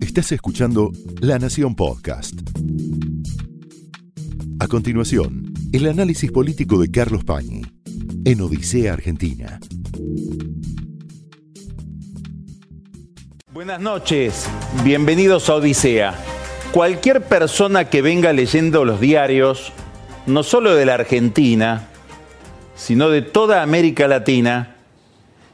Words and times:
Estás 0.00 0.30
escuchando 0.30 0.92
La 1.20 1.38
Nación 1.38 1.74
Podcast. 1.74 2.34
A 4.60 4.68
continuación, 4.68 5.52
el 5.72 5.88
análisis 5.88 6.30
político 6.30 6.78
de 6.78 6.90
Carlos 6.90 7.24
Pañi 7.24 7.62
en 8.24 8.40
Odisea 8.40 8.92
Argentina. 8.92 9.58
Buenas 13.52 13.80
noches, 13.80 14.48
bienvenidos 14.84 15.48
a 15.48 15.56
Odisea. 15.56 16.14
Cualquier 16.70 17.22
persona 17.22 17.90
que 17.90 18.02
venga 18.02 18.32
leyendo 18.32 18.84
los 18.84 19.00
diarios, 19.00 19.72
no 20.26 20.42
solo 20.42 20.74
de 20.74 20.86
la 20.86 20.94
Argentina, 20.94 21.88
sino 22.76 23.10
de 23.10 23.22
toda 23.22 23.62
América 23.62 24.06
Latina, 24.06 24.76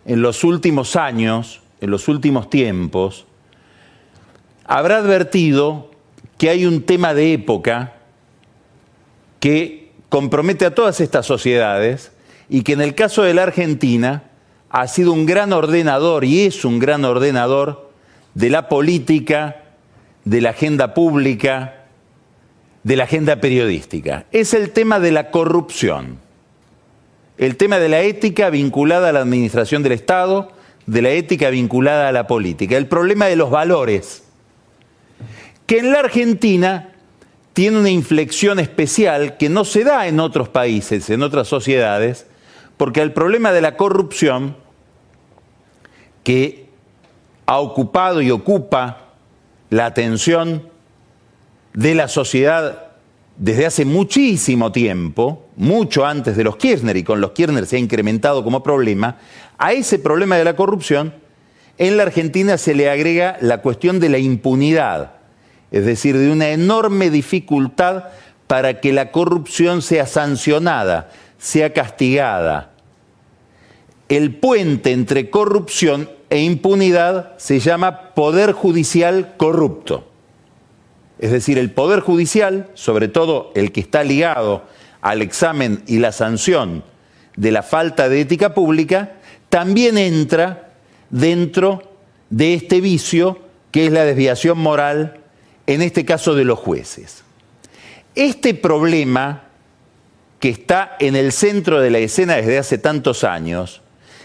en 0.05 0.21
los 0.21 0.45
últimos 0.45 0.97
años, 0.97 1.60
en 1.81 1.91
los 1.91 2.09
últimos 2.09 2.51
tiempos, 2.51 3.27
habrá 4.65 4.99
advertido 4.99 5.91
que 6.39 6.51
hay 6.51 6.67
un 6.67 6.83
tema 6.83 7.15
de 7.15 7.33
época 7.33 7.95
que 9.41 9.91
compromete 10.09 10.67
a 10.67 10.75
todas 10.75 11.01
estas 11.01 11.27
sociedades 11.27 12.13
y 12.49 12.63
que 12.63 12.73
en 12.73 12.81
el 12.81 12.95
caso 12.95 13.23
de 13.23 13.35
la 13.35 13.45
Argentina 13.45 14.25
ha 14.71 14.87
sido 14.87 15.13
un 15.13 15.27
gran 15.27 15.53
ordenador 15.53 16.25
y 16.25 16.43
es 16.43 16.65
un 16.65 16.79
gran 16.79 17.05
ordenador 17.05 17.91
de 18.35 18.51
la 18.51 18.69
política, 18.69 19.65
de 20.25 20.41
la 20.41 20.51
agenda 20.51 20.95
pública, 20.95 21.87
de 22.83 22.97
la 22.97 23.05
agenda 23.05 23.37
periodística. 23.41 24.27
Es 24.33 24.55
el 24.55 24.71
tema 24.71 25.01
de 25.01 25.13
la 25.13 25.31
corrupción, 25.31 26.19
el 27.39 27.57
tema 27.57 27.79
de 27.79 27.89
la 27.89 28.01
ética 28.01 28.51
vinculada 28.51 29.09
a 29.09 29.13
la 29.13 29.21
administración 29.21 29.83
del 29.83 29.93
Estado, 29.93 30.53
de 30.91 31.03
la 31.03 31.11
ética 31.11 31.51
vinculada 31.51 32.09
a 32.09 32.13
la 32.13 32.27
política, 32.27 32.77
el 32.77 32.89
problema 32.89 33.27
de 33.27 33.37
los 33.37 33.49
valores, 33.49 34.25
que 35.65 35.79
en 35.79 35.93
la 35.93 36.01
Argentina 36.01 36.89
tiene 37.53 37.79
una 37.79 37.91
inflexión 37.91 38.59
especial 38.59 39.37
que 39.37 39.49
no 39.49 39.65
se 39.65 39.85
da 39.85 40.09
en 40.09 40.19
otros 40.19 40.49
países, 40.49 41.09
en 41.09 41.23
otras 41.23 41.47
sociedades, 41.47 42.27
porque 42.77 43.03
el 43.03 43.13
problema 43.13 43.53
de 43.53 43.61
la 43.61 43.77
corrupción, 43.77 44.57
que 46.25 46.67
ha 47.47 47.61
ocupado 47.61 48.21
y 48.21 48.33
ocupa 48.33 49.11
la 49.71 49.87
atención 49.87 50.69
de 51.73 51.95
la 51.95 52.09
sociedad 52.09 52.91
desde 53.37 53.65
hace 53.65 53.85
muchísimo 53.85 54.73
tiempo, 54.73 55.47
mucho 55.57 56.05
antes 56.05 56.37
de 56.37 56.43
los 56.43 56.57
Kirchner, 56.57 56.97
y 56.97 57.05
con 57.05 57.21
los 57.21 57.31
Kirchner 57.31 57.65
se 57.65 57.77
ha 57.77 57.79
incrementado 57.79 58.43
como 58.43 58.63
problema, 58.65 59.19
a 59.61 59.75
ese 59.75 59.99
problema 59.99 60.39
de 60.39 60.45
la 60.45 60.57
corrupción, 60.57 61.13
en 61.77 61.99
la 61.99 62.05
Argentina 62.05 62.57
se 62.57 62.75
le 62.75 62.91
agrega 62.91 63.37
la 63.43 63.59
cuestión 63.59 64.01
de 64.01 64.09
la 64.09 64.19
impunidad, 64.19 65.13
es 65.71 65.85
decir, 65.85 66.17
de 66.17 66.33
una 66.33 66.49
enorme 66.49 67.11
dificultad 67.11 68.05
para 68.47 68.81
que 68.81 68.95
la 68.95 69.13
corrupción 69.13 69.83
sea 69.83 70.07
sancionada, 70.07 71.11
sea 71.39 71.75
castigada. 71.75 72.71
El 74.09 74.35
puente 74.35 74.93
entre 74.93 75.29
corrupción 75.29 76.11
e 76.31 76.41
impunidad 76.41 77.37
se 77.37 77.61
llama 77.61 78.15
poder 78.15 78.53
judicial 78.53 79.35
corrupto. 79.37 80.09
Es 81.19 81.33
decir, 81.33 81.59
el 81.59 81.71
poder 81.71 82.01
judicial, 82.01 82.71
sobre 82.73 83.09
todo 83.09 83.53
el 83.55 83.73
que 83.73 83.81
está 83.81 84.05
ligado 84.05 84.65
al 85.03 85.21
examen 85.21 85.83
y 85.87 85.99
la 85.99 86.13
sanción 86.13 86.83
de 87.37 87.53
la 87.53 87.63
falta 87.63 88.09
de 88.09 88.23
ética 88.23 88.55
pública, 88.55 89.20
también 89.51 89.99
entra 89.99 90.71
dentro 91.11 91.83
de 92.31 92.55
este 92.55 92.81
vicio 92.81 93.41
que 93.73 93.87
es 93.87 93.93
la 93.93 94.05
desviación 94.05 94.59
moral, 94.59 95.21
en 95.67 95.83
este 95.83 96.05
caso 96.05 96.35
de 96.35 96.45
los 96.45 96.59
jueces. 96.59 97.23
Este 98.15 98.55
problema 98.55 99.45
que 100.41 100.49
está 100.49 100.97
en 100.99 101.15
el 101.15 101.33
centro 101.33 101.81
de 101.81 101.91
la 101.91 101.99
escena 101.99 102.37
desde 102.37 102.59
hace 102.59 102.79
tantos 102.79 103.25
años, 103.25 103.83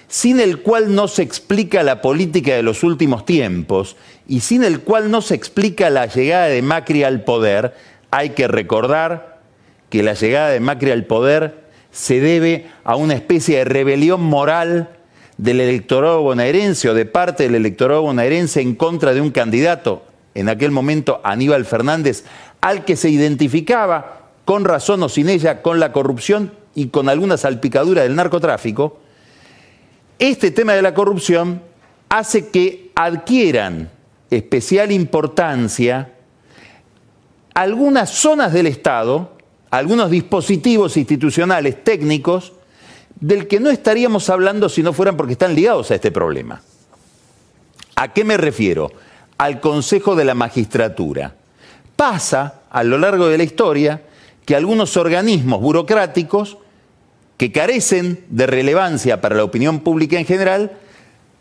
sin 0.07 0.39
el 0.39 0.61
cual 0.61 0.95
no 0.95 1.07
se 1.07 1.23
explica 1.23 1.83
la 1.83 2.01
política 2.01 2.55
de 2.55 2.63
los 2.63 2.83
últimos 2.83 3.25
tiempos 3.25 3.97
y 4.27 4.39
sin 4.39 4.63
el 4.63 4.81
cual 4.81 5.11
no 5.11 5.21
se 5.21 5.35
explica 5.35 5.89
la 5.89 6.05
llegada 6.05 6.45
de 6.45 6.61
Macri 6.61 7.03
al 7.03 7.23
poder, 7.23 7.73
hay 8.11 8.29
que 8.29 8.47
recordar 8.47 9.41
que 9.89 10.03
la 10.03 10.13
llegada 10.13 10.49
de 10.49 10.59
Macri 10.59 10.91
al 10.91 11.05
poder 11.05 11.65
se 11.91 12.19
debe 12.19 12.67
a 12.83 12.95
una 12.95 13.15
especie 13.15 13.57
de 13.57 13.65
rebelión 13.65 14.21
moral 14.21 14.94
del 15.37 15.59
electorado 15.59 16.21
bonaerense 16.21 16.89
o 16.89 16.93
de 16.93 17.05
parte 17.05 17.43
del 17.43 17.55
electorado 17.55 18.01
bonaerense 18.01 18.61
en 18.61 18.75
contra 18.75 19.13
de 19.13 19.21
un 19.21 19.31
candidato, 19.31 20.03
en 20.33 20.49
aquel 20.49 20.71
momento 20.71 21.21
Aníbal 21.23 21.65
Fernández, 21.65 22.25
al 22.61 22.85
que 22.85 22.95
se 22.95 23.09
identificaba, 23.09 24.29
con 24.45 24.63
razón 24.63 25.01
o 25.03 25.09
sin 25.09 25.29
ella, 25.29 25.61
con 25.61 25.79
la 25.79 25.91
corrupción 25.91 26.51
y 26.75 26.87
con 26.87 27.09
alguna 27.09 27.37
salpicadura 27.37 28.03
del 28.03 28.15
narcotráfico, 28.15 28.99
este 30.19 30.51
tema 30.51 30.73
de 30.73 30.81
la 30.81 30.93
corrupción 30.93 31.61
hace 32.09 32.49
que 32.49 32.91
adquieran 32.95 33.89
especial 34.29 34.91
importancia 34.91 36.11
algunas 37.53 38.09
zonas 38.09 38.53
del 38.53 38.67
Estado, 38.67 39.37
algunos 39.71 40.11
dispositivos 40.11 40.97
institucionales 40.97 41.83
técnicos, 41.83 42.53
del 43.19 43.47
que 43.47 43.59
no 43.59 43.69
estaríamos 43.69 44.29
hablando 44.29 44.69
si 44.69 44.83
no 44.83 44.93
fueran 44.93 45.17
porque 45.17 45.33
están 45.33 45.55
ligados 45.55 45.91
a 45.91 45.95
este 45.95 46.11
problema. 46.11 46.61
¿A 47.95 48.13
qué 48.13 48.23
me 48.23 48.37
refiero? 48.37 48.91
Al 49.37 49.59
Consejo 49.59 50.15
de 50.15 50.25
la 50.25 50.35
Magistratura. 50.35 51.35
Pasa 51.95 52.61
a 52.69 52.83
lo 52.83 52.97
largo 52.97 53.27
de 53.27 53.37
la 53.37 53.43
historia 53.43 54.01
que 54.45 54.55
algunos 54.55 54.97
organismos 54.97 55.61
burocráticos 55.61 56.57
que 57.37 57.51
carecen 57.51 58.23
de 58.29 58.47
relevancia 58.47 59.21
para 59.21 59.35
la 59.35 59.43
opinión 59.43 59.79
pública 59.79 60.17
en 60.17 60.25
general, 60.25 60.77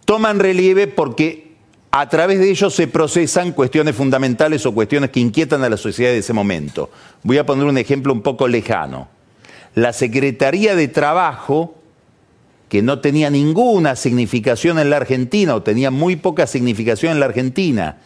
toman 0.04 0.38
relieve 0.38 0.86
porque 0.86 1.54
a 1.91 2.08
través 2.08 2.41
de 2.41 2.50
ellos 2.50 2.74
se 2.74 2.88
procesan 2.88 3.52
cuestiones 3.52 3.94
fundamentales 3.94 4.66
o 4.66 4.74
cuestiones 4.74 5.10
que 5.10 5.20
inquietan 5.20 5.62
a 5.62 5.68
la 5.68 5.76
sociedad 5.76 6.10
de 6.10 6.18
ese 6.18 6.32
momento. 6.32 6.91
Voy 7.22 7.38
a 7.38 7.46
poner 7.46 7.66
un 7.66 7.78
ejemplo 7.78 8.12
un 8.12 8.22
poco 8.22 8.48
lejano 8.48 9.13
la 9.74 9.92
Secretaría 9.92 10.74
de 10.74 10.88
Trabajo, 10.88 11.74
que 12.68 12.82
no 12.82 13.00
tenía 13.00 13.30
ninguna 13.30 13.96
significación 13.96 14.78
en 14.78 14.90
la 14.90 14.96
Argentina 14.96 15.54
o 15.54 15.62
tenía 15.62 15.90
muy 15.90 16.16
poca 16.16 16.46
significación 16.46 17.12
en 17.12 17.20
la 17.20 17.26
Argentina, 17.26 17.98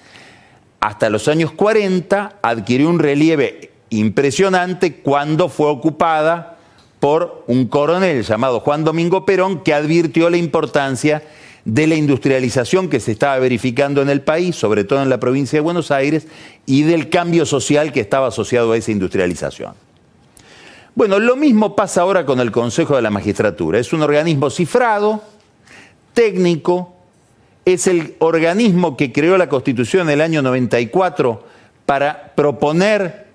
hasta 0.80 1.10
los 1.10 1.28
años 1.28 1.52
40 1.52 2.38
adquirió 2.42 2.88
un 2.88 2.98
relieve 2.98 3.72
impresionante 3.90 4.96
cuando 4.96 5.48
fue 5.48 5.68
ocupada 5.68 6.58
por 7.00 7.44
un 7.46 7.66
coronel 7.66 8.22
llamado 8.22 8.60
Juan 8.60 8.84
Domingo 8.84 9.24
Perón 9.24 9.62
que 9.62 9.74
advirtió 9.74 10.30
la 10.30 10.36
importancia 10.36 11.22
de 11.64 11.86
la 11.86 11.96
industrialización 11.96 12.88
que 12.88 13.00
se 13.00 13.12
estaba 13.12 13.38
verificando 13.38 14.00
en 14.00 14.08
el 14.08 14.22
país, 14.22 14.56
sobre 14.56 14.84
todo 14.84 15.02
en 15.02 15.10
la 15.10 15.20
provincia 15.20 15.58
de 15.58 15.60
Buenos 15.60 15.90
Aires, 15.90 16.26
y 16.66 16.82
del 16.82 17.10
cambio 17.10 17.44
social 17.44 17.92
que 17.92 18.00
estaba 18.00 18.28
asociado 18.28 18.72
a 18.72 18.76
esa 18.76 18.90
industrialización. 18.90 19.87
Bueno, 20.98 21.20
lo 21.20 21.36
mismo 21.36 21.76
pasa 21.76 22.00
ahora 22.00 22.26
con 22.26 22.40
el 22.40 22.50
Consejo 22.50 22.96
de 22.96 23.02
la 23.02 23.10
Magistratura. 23.12 23.78
Es 23.78 23.92
un 23.92 24.02
organismo 24.02 24.50
cifrado, 24.50 25.22
técnico, 26.12 26.96
es 27.64 27.86
el 27.86 28.16
organismo 28.18 28.96
que 28.96 29.12
creó 29.12 29.38
la 29.38 29.48
Constitución 29.48 30.08
en 30.08 30.14
el 30.14 30.20
año 30.22 30.42
94 30.42 31.44
para 31.86 32.34
proponer 32.34 33.28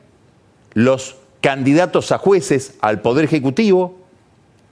los 0.74 1.16
candidatos 1.40 2.12
a 2.12 2.18
jueces 2.18 2.74
al 2.82 3.00
Poder 3.00 3.24
Ejecutivo 3.24 3.98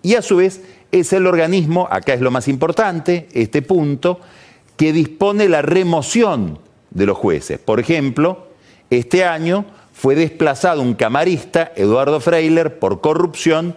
y 0.01 0.15
a 0.15 0.21
su 0.21 0.35
vez 0.35 0.61
es 0.91 1.13
el 1.13 1.27
organismo, 1.27 1.87
acá 1.89 2.13
es 2.13 2.19
lo 2.19 2.29
más 2.29 2.49
importante, 2.49 3.29
este 3.31 3.61
punto, 3.61 4.19
que 4.75 4.91
dispone 4.91 5.47
la 5.47 5.61
remoción 5.61 6.59
de 6.89 7.05
los 7.05 7.17
jueces. 7.17 7.57
Por 7.57 7.79
ejemplo, 7.79 8.47
este 8.89 9.23
año 9.23 9.63
fue 10.01 10.15
desplazado 10.15 10.81
un 10.81 10.95
camarista, 10.95 11.73
Eduardo 11.75 12.19
Freiler, 12.19 12.79
por 12.79 13.01
corrupción 13.01 13.75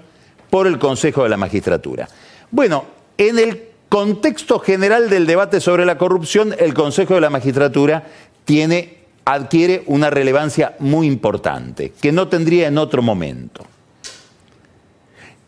por 0.49 0.67
el 0.67 0.79
Consejo 0.79 1.23
de 1.23 1.29
la 1.29 1.37
Magistratura. 1.37 2.09
Bueno, 2.51 2.87
en 3.19 3.39
el 3.39 3.65
contexto 3.91 4.59
general 4.59 5.11
del 5.11 5.27
debate 5.27 5.61
sobre 5.61 5.85
la 5.85 5.99
corrupción, 5.99 6.57
el 6.59 6.73
Consejo 6.73 7.13
de 7.13 7.21
la 7.21 7.29
Magistratura 7.29 8.05
tiene, 8.47 9.01
adquiere 9.27 9.83
una 9.85 10.09
relevancia 10.09 10.77
muy 10.79 11.09
importante, 11.09 11.93
que 12.01 12.11
no 12.11 12.29
tendría 12.29 12.69
en 12.69 12.79
otro 12.79 13.03
momento. 13.03 13.67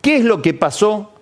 ¿Qué 0.02 0.18
es 0.18 0.24
lo 0.26 0.42
que 0.42 0.52
pasó 0.52 1.14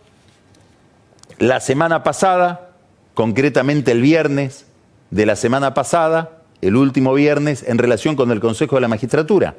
la 1.38 1.60
semana 1.60 2.02
pasada, 2.02 2.72
concretamente 3.14 3.92
el 3.92 4.02
viernes 4.02 4.66
de 5.12 5.26
la 5.26 5.36
semana 5.36 5.74
pasada? 5.74 6.43
El 6.64 6.76
último 6.76 7.14
viernes 7.14 7.64
en 7.66 7.78
relación 7.78 8.16
con 8.16 8.30
el 8.30 8.40
Consejo 8.40 8.76
de 8.76 8.82
la 8.82 8.88
Magistratura, 8.88 9.54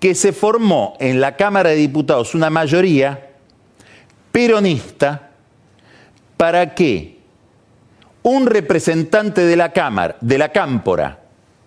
que 0.00 0.14
se 0.14 0.32
formó 0.32 0.96
en 1.00 1.20
la 1.20 1.36
Cámara 1.36 1.70
de 1.70 1.76
Diputados 1.76 2.34
una 2.34 2.50
mayoría 2.50 3.30
peronista 4.32 5.30
para 6.36 6.74
que 6.74 7.18
un 8.22 8.46
representante 8.46 9.42
de 9.42 9.56
la 9.56 9.72
Cámara, 9.72 10.16
de 10.20 10.38
la 10.38 10.50
Cámpora, 10.50 11.20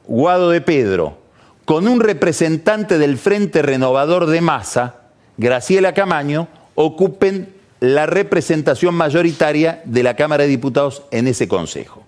Guado 0.07 0.49
de 0.49 0.61
Pedro, 0.61 1.19
con 1.65 1.87
un 1.87 1.99
representante 1.99 2.97
del 2.97 3.17
Frente 3.17 3.61
Renovador 3.61 4.25
de 4.25 4.41
Masa, 4.41 4.95
Graciela 5.37 5.93
Camaño, 5.93 6.47
ocupen 6.75 7.53
la 7.79 8.07
representación 8.07 8.95
mayoritaria 8.95 9.81
de 9.85 10.01
la 10.01 10.15
Cámara 10.15 10.43
de 10.43 10.49
Diputados 10.49 11.03
en 11.11 11.27
ese 11.27 11.47
Consejo. 11.47 12.06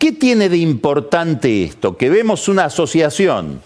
¿Qué 0.00 0.12
tiene 0.12 0.48
de 0.48 0.56
importante 0.56 1.62
esto? 1.62 1.98
Que 1.98 2.08
vemos 2.08 2.48
una 2.48 2.64
asociación 2.64 3.60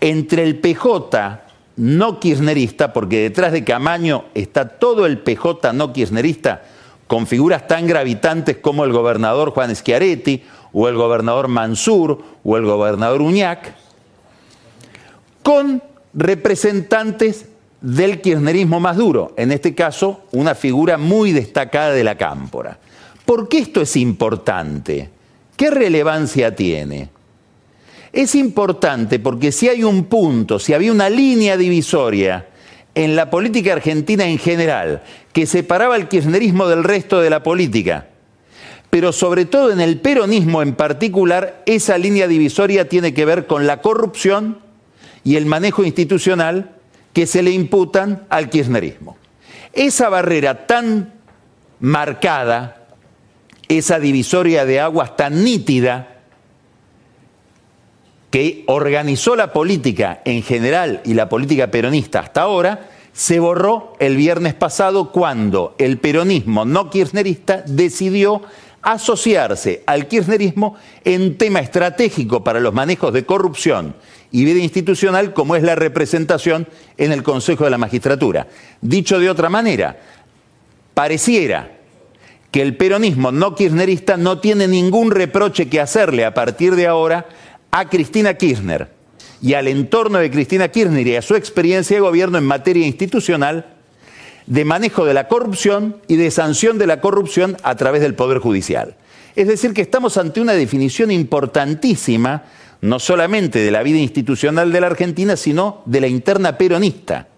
entre 0.00 0.44
el 0.44 0.60
PJ 0.60 1.40
no 1.74 2.20
kirchnerista, 2.20 2.92
porque 2.92 3.22
detrás 3.22 3.50
de 3.50 3.64
Camaño 3.64 4.26
está 4.34 4.68
todo 4.68 5.04
el 5.04 5.18
PJ 5.18 5.72
no 5.72 5.92
kirchnerista, 5.92 6.62
con 7.08 7.26
figuras 7.26 7.66
tan 7.66 7.88
gravitantes 7.88 8.58
como 8.58 8.84
el 8.84 8.92
gobernador 8.92 9.50
Juan 9.50 9.74
Schiaretti, 9.74 10.44
o 10.72 10.86
el 10.86 10.94
gobernador 10.94 11.48
Mansur, 11.48 12.22
o 12.44 12.56
el 12.56 12.64
gobernador 12.66 13.20
Uñac, 13.20 13.74
con 15.42 15.82
representantes 16.14 17.46
del 17.80 18.20
kirchnerismo 18.20 18.78
más 18.78 18.96
duro, 18.96 19.34
en 19.36 19.50
este 19.50 19.74
caso 19.74 20.20
una 20.30 20.54
figura 20.54 20.98
muy 20.98 21.32
destacada 21.32 21.90
de 21.90 22.04
la 22.04 22.14
cámpora. 22.14 22.78
¿Por 23.24 23.48
qué 23.48 23.58
esto 23.58 23.80
es 23.80 23.96
importante? 23.96 25.18
¿Qué 25.60 25.68
relevancia 25.68 26.56
tiene? 26.56 27.10
Es 28.14 28.34
importante 28.34 29.18
porque 29.18 29.52
si 29.52 29.68
hay 29.68 29.84
un 29.84 30.04
punto, 30.04 30.58
si 30.58 30.72
había 30.72 30.90
una 30.90 31.10
línea 31.10 31.58
divisoria 31.58 32.48
en 32.94 33.14
la 33.14 33.28
política 33.28 33.74
argentina 33.74 34.24
en 34.24 34.38
general 34.38 35.02
que 35.34 35.44
separaba 35.44 35.96
el 35.96 36.08
kirchnerismo 36.08 36.66
del 36.66 36.82
resto 36.82 37.20
de 37.20 37.28
la 37.28 37.42
política, 37.42 38.06
pero 38.88 39.12
sobre 39.12 39.44
todo 39.44 39.70
en 39.70 39.82
el 39.82 40.00
peronismo 40.00 40.62
en 40.62 40.76
particular, 40.76 41.62
esa 41.66 41.98
línea 41.98 42.26
divisoria 42.26 42.88
tiene 42.88 43.12
que 43.12 43.26
ver 43.26 43.46
con 43.46 43.66
la 43.66 43.82
corrupción 43.82 44.60
y 45.24 45.36
el 45.36 45.44
manejo 45.44 45.84
institucional 45.84 46.70
que 47.12 47.26
se 47.26 47.42
le 47.42 47.50
imputan 47.50 48.24
al 48.30 48.48
kirchnerismo. 48.48 49.18
Esa 49.74 50.08
barrera 50.08 50.66
tan 50.66 51.12
marcada 51.80 52.79
esa 53.70 54.00
divisoria 54.00 54.66
de 54.66 54.80
aguas 54.80 55.16
tan 55.16 55.44
nítida 55.44 56.18
que 58.30 58.64
organizó 58.66 59.36
la 59.36 59.52
política 59.52 60.22
en 60.24 60.42
general 60.42 61.00
y 61.04 61.14
la 61.14 61.28
política 61.28 61.70
peronista 61.70 62.18
hasta 62.18 62.42
ahora, 62.42 62.90
se 63.12 63.38
borró 63.38 63.94
el 64.00 64.16
viernes 64.16 64.54
pasado 64.54 65.12
cuando 65.12 65.76
el 65.78 65.98
peronismo 65.98 66.64
no 66.64 66.90
kirchnerista 66.90 67.62
decidió 67.64 68.42
asociarse 68.82 69.84
al 69.86 70.08
kirchnerismo 70.08 70.76
en 71.04 71.38
tema 71.38 71.60
estratégico 71.60 72.42
para 72.42 72.58
los 72.58 72.74
manejos 72.74 73.12
de 73.12 73.24
corrupción 73.24 73.94
y 74.32 74.44
vida 74.44 74.58
institucional 74.58 75.32
como 75.32 75.54
es 75.54 75.62
la 75.62 75.76
representación 75.76 76.66
en 76.96 77.12
el 77.12 77.22
Consejo 77.22 77.64
de 77.64 77.70
la 77.70 77.78
Magistratura. 77.78 78.48
Dicho 78.80 79.20
de 79.20 79.30
otra 79.30 79.48
manera, 79.48 79.96
pareciera 80.94 81.79
que 82.50 82.62
el 82.62 82.76
peronismo 82.76 83.32
no 83.32 83.54
kirchnerista 83.54 84.16
no 84.16 84.38
tiene 84.38 84.66
ningún 84.66 85.10
reproche 85.10 85.68
que 85.68 85.80
hacerle 85.80 86.24
a 86.24 86.34
partir 86.34 86.74
de 86.74 86.86
ahora 86.86 87.28
a 87.70 87.88
Cristina 87.88 88.34
Kirchner 88.34 88.88
y 89.40 89.54
al 89.54 89.68
entorno 89.68 90.18
de 90.18 90.30
Cristina 90.30 90.68
Kirchner 90.68 91.06
y 91.06 91.16
a 91.16 91.22
su 91.22 91.34
experiencia 91.34 91.96
de 91.96 92.00
gobierno 92.00 92.38
en 92.38 92.44
materia 92.44 92.86
institucional 92.86 93.66
de 94.46 94.64
manejo 94.64 95.04
de 95.04 95.14
la 95.14 95.28
corrupción 95.28 95.96
y 96.08 96.16
de 96.16 96.30
sanción 96.30 96.78
de 96.78 96.86
la 96.86 97.00
corrupción 97.00 97.56
a 97.62 97.76
través 97.76 98.02
del 98.02 98.14
Poder 98.14 98.38
Judicial. 98.38 98.96
Es 99.36 99.46
decir, 99.46 99.72
que 99.72 99.82
estamos 99.82 100.16
ante 100.16 100.40
una 100.40 100.54
definición 100.54 101.12
importantísima, 101.12 102.44
no 102.80 102.98
solamente 102.98 103.60
de 103.60 103.70
la 103.70 103.84
vida 103.84 103.98
institucional 103.98 104.72
de 104.72 104.80
la 104.80 104.88
Argentina, 104.88 105.36
sino 105.36 105.82
de 105.86 106.00
la 106.00 106.08
interna 106.08 106.58
peronista. 106.58 107.28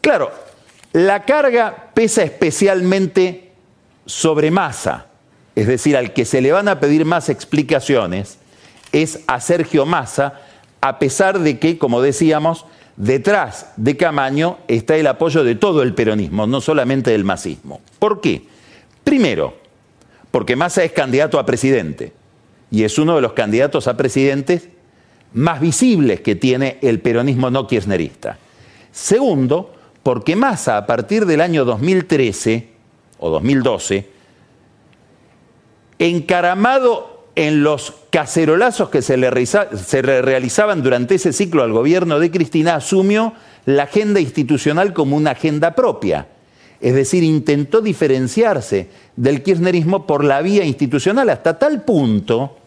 Claro, 0.00 0.30
la 0.92 1.24
carga 1.24 1.90
pesa 1.94 2.22
especialmente 2.22 3.52
sobre 4.06 4.50
Massa, 4.50 5.06
es 5.54 5.66
decir, 5.66 5.96
al 5.96 6.12
que 6.12 6.24
se 6.24 6.40
le 6.40 6.52
van 6.52 6.68
a 6.68 6.80
pedir 6.80 7.04
más 7.04 7.28
explicaciones 7.28 8.38
es 8.92 9.20
a 9.26 9.40
Sergio 9.40 9.86
Massa, 9.86 10.40
a 10.80 10.98
pesar 10.98 11.38
de 11.38 11.58
que, 11.58 11.78
como 11.78 12.02
decíamos, 12.02 12.66
detrás 12.96 13.72
de 13.76 13.96
Camaño 13.96 14.58
está 14.68 14.96
el 14.96 15.06
apoyo 15.06 15.44
de 15.44 15.54
todo 15.54 15.82
el 15.82 15.94
peronismo, 15.94 16.46
no 16.46 16.60
solamente 16.60 17.10
del 17.10 17.24
masismo. 17.24 17.80
¿Por 17.98 18.20
qué? 18.20 18.46
Primero, 19.04 19.56
porque 20.30 20.56
Massa 20.56 20.84
es 20.84 20.92
candidato 20.92 21.38
a 21.38 21.46
presidente 21.46 22.12
y 22.70 22.84
es 22.84 22.98
uno 22.98 23.16
de 23.16 23.22
los 23.22 23.32
candidatos 23.32 23.88
a 23.88 23.96
presidentes 23.96 24.68
más 25.32 25.60
visibles 25.60 26.20
que 26.20 26.34
tiene 26.34 26.78
el 26.82 27.00
peronismo 27.00 27.50
no 27.50 27.66
kirchnerista. 27.66 28.38
Segundo, 28.90 29.74
porque 30.02 30.36
Massa 30.36 30.76
a 30.76 30.86
partir 30.86 31.26
del 31.26 31.40
año 31.40 31.64
2013 31.64 32.68
o 33.18 33.30
2012, 33.30 34.08
encaramado 35.98 37.12
en 37.34 37.62
los 37.62 37.94
cacerolazos 38.10 38.90
que 38.90 39.00
se 39.00 39.16
le, 39.16 39.30
realizaban 39.30 40.82
durante 40.82 41.14
ese 41.14 41.32
ciclo 41.32 41.62
al 41.62 41.72
gobierno 41.72 42.18
de 42.18 42.30
Cristina, 42.30 42.74
asumió 42.74 43.32
la 43.64 43.84
agenda 43.84 44.20
institucional 44.20 44.92
como 44.92 45.16
una 45.16 45.30
agenda 45.30 45.74
propia. 45.74 46.26
Es 46.80 46.94
decir, 46.94 47.22
intentó 47.22 47.80
diferenciarse 47.80 48.90
del 49.16 49.42
kirchnerismo 49.42 50.06
por 50.06 50.24
la 50.24 50.42
vía 50.42 50.64
institucional 50.64 51.30
hasta 51.30 51.58
tal 51.58 51.82
punto 51.82 52.58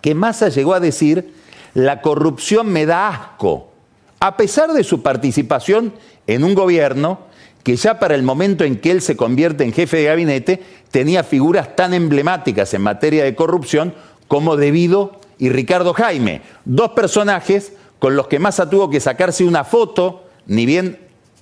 que 0.00 0.14
Massa 0.14 0.48
llegó 0.48 0.74
a 0.74 0.80
decir, 0.80 1.34
la 1.74 2.00
corrupción 2.00 2.68
me 2.68 2.86
da 2.86 3.08
asco, 3.08 3.72
a 4.20 4.36
pesar 4.36 4.72
de 4.72 4.84
su 4.84 5.02
participación 5.02 5.92
en 6.28 6.44
un 6.44 6.54
gobierno 6.54 7.26
que 7.64 7.74
ya 7.74 7.98
para 7.98 8.14
el 8.14 8.22
momento 8.22 8.62
en 8.64 8.76
que 8.76 8.92
él 8.92 9.02
se 9.02 9.16
convierte 9.16 9.64
en 9.64 9.72
jefe 9.72 9.96
de 9.96 10.04
gabinete 10.04 10.62
tenía 10.92 11.24
figuras 11.24 11.74
tan 11.74 11.92
emblemáticas 11.92 12.72
en 12.74 12.82
materia 12.82 13.24
de 13.24 13.34
corrupción 13.34 13.94
como 14.28 14.56
Debido 14.56 15.20
y 15.38 15.48
Ricardo 15.48 15.92
Jaime, 15.94 16.42
dos 16.64 16.90
personajes 16.90 17.72
con 17.98 18.14
los 18.14 18.28
que 18.28 18.38
Massa 18.38 18.70
tuvo 18.70 18.90
que 18.90 19.00
sacarse 19.00 19.44
una 19.44 19.64
foto, 19.64 20.24
ni 20.46 20.66
bien 20.66 20.98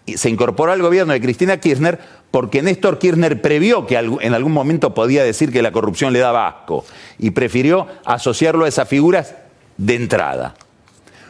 se 0.07 0.31
incorporó 0.31 0.73
al 0.73 0.83
gobierno 0.83 1.13
de 1.13 1.21
Cristina 1.21 1.59
Kirchner, 1.59 1.99
porque 2.31 2.63
Néstor 2.63 2.99
Kirchner 2.99 3.43
previó 3.43 3.87
que 3.87 3.97
en 3.97 4.35
algún 4.35 4.53
momento 4.53 4.95
podía 4.95 5.25
decir 5.25 5.53
que 5.53 5.63
la 5.63 5.73
corrupción 5.73 6.13
le 6.13 6.21
daba 6.21 6.49
asco 6.49 6.85
y 7.19 7.31
prefirió 7.31 7.89
asociarlo 8.05 8.65
a 8.65 8.69
esas 8.69 8.89
figuras 8.89 9.35
de 9.77 9.95
entrada. 9.95 10.55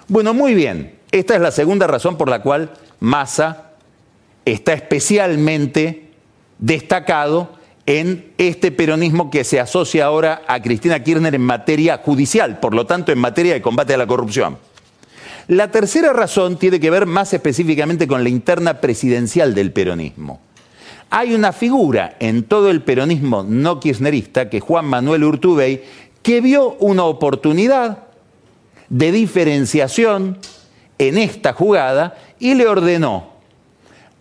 Bueno, 0.09 0.35
muy 0.35 0.55
bien, 0.55 0.96
esta 1.19 1.35
es 1.35 1.41
la 1.41 1.51
segunda 1.51 1.87
razón 1.87 2.17
por 2.17 2.29
la 2.29 2.43
cual 2.43 2.71
Massa 3.01 3.73
está 4.45 4.73
especialmente 4.73 6.11
destacado 6.59 7.51
en 7.87 8.33
este 8.39 8.73
peronismo 8.73 9.31
que 9.31 9.45
se 9.45 9.61
asocia 9.61 10.07
ahora 10.07 10.43
a 10.49 10.61
Cristina 10.61 11.03
Kirchner 11.03 11.35
en 11.35 11.43
materia 11.43 11.99
judicial, 11.99 12.59
por 12.59 12.75
lo 12.75 12.87
tanto 12.87 13.13
en 13.13 13.19
materia 13.19 13.55
de 13.55 13.63
combate 13.63 13.95
a 13.95 13.99
la 13.99 14.07
corrupción. 14.07 14.59
La 15.49 15.71
tercera 15.71 16.13
razón 16.13 16.59
tiene 16.59 16.81
que 16.81 16.91
ver 16.91 17.07
más 17.07 17.33
específicamente 17.33 18.09
con 18.09 18.25
la 18.25 18.29
interna 18.29 18.81
presidencial 18.81 19.55
del 19.55 19.73
peronismo. 19.73 20.41
Hay 21.11 21.35
una 21.35 21.53
figura 21.53 22.17
en 22.19 22.43
todo 22.43 22.69
el 22.69 22.83
peronismo 22.83 23.45
no 23.45 23.79
kirchnerista, 23.79 24.51
que 24.51 24.59
Juan 24.59 24.87
Manuel 24.87 25.23
Urtubey, 25.23 25.85
que 26.23 26.41
vio 26.41 26.73
una 26.81 27.05
oportunidad 27.05 27.99
de 28.89 29.13
diferenciación 29.13 30.39
en 30.99 31.19
esta 31.19 31.53
jugada 31.53 32.17
y 32.39 32.55
le 32.55 32.67
ordenó 32.67 33.31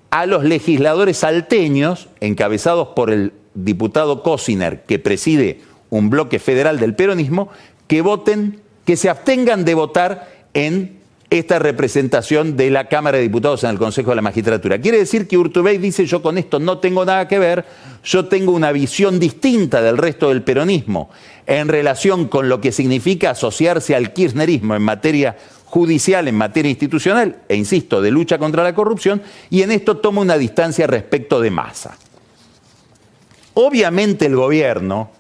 a 0.10 0.26
los 0.26 0.44
legisladores 0.44 1.18
salteños, 1.18 2.08
encabezados 2.22 2.90
por 2.90 3.12
el 3.12 3.34
diputado 3.54 4.24
Cosiner, 4.24 4.84
que 4.84 5.00
preside 5.00 5.62
un 5.90 6.10
bloque 6.10 6.40
federal 6.40 6.80
del 6.80 6.96
peronismo, 6.96 7.50
que 7.88 8.02
voten, 8.02 8.62
que 8.86 8.98
se 8.98 9.10
abstengan 9.10 9.66
de 9.66 9.74
votar 9.74 10.30
en 10.54 11.00
esta 11.30 11.60
representación 11.60 12.56
de 12.56 12.70
la 12.70 12.88
Cámara 12.88 13.18
de 13.18 13.24
Diputados 13.24 13.64
en 13.64 13.72
el 13.72 13.78
Consejo 13.78 14.12
de 14.12 14.16
la 14.16 14.22
Magistratura. 14.22 14.80
Quiere 14.80 15.00
decir 15.00 15.28
que 15.28 15.38
Urtubey 15.38 15.78
dice 15.78 16.06
yo 16.06 16.22
con 16.22 16.38
esto 16.38 16.60
no 16.60 16.78
tengo 16.78 17.04
nada 17.04 17.28
que 17.28 17.40
ver, 17.40 17.66
yo 18.04 18.26
tengo 18.26 18.52
una 18.52 18.72
visión 18.72 19.20
distinta 19.20 19.82
del 19.82 19.98
resto 19.98 20.30
del 20.30 20.44
peronismo 20.44 21.10
en 21.48 21.68
relación 21.68 22.28
con 22.28 22.48
lo 22.48 22.62
que 22.62 22.72
significa 22.72 23.32
asociarse 23.32 23.96
al 23.96 24.14
kirchnerismo 24.14 24.76
en 24.76 24.84
materia 24.84 25.36
judicial 25.66 26.28
en 26.28 26.36
materia 26.36 26.70
institucional, 26.70 27.42
e 27.50 27.56
insisto, 27.56 28.02
de 28.02 28.12
lucha 28.12 28.38
contra 28.38 28.64
la 28.64 28.74
corrupción, 28.74 29.22
y 29.50 29.62
en 29.62 29.72
esto 29.72 29.98
toma 29.98 30.22
una 30.22 30.38
distancia 30.38 30.88
respecto 30.88 31.42
de 31.42 31.52
masa. 31.52 31.98
Obviamente 33.56 34.26
el 34.26 34.36
gobierno, 34.36 35.12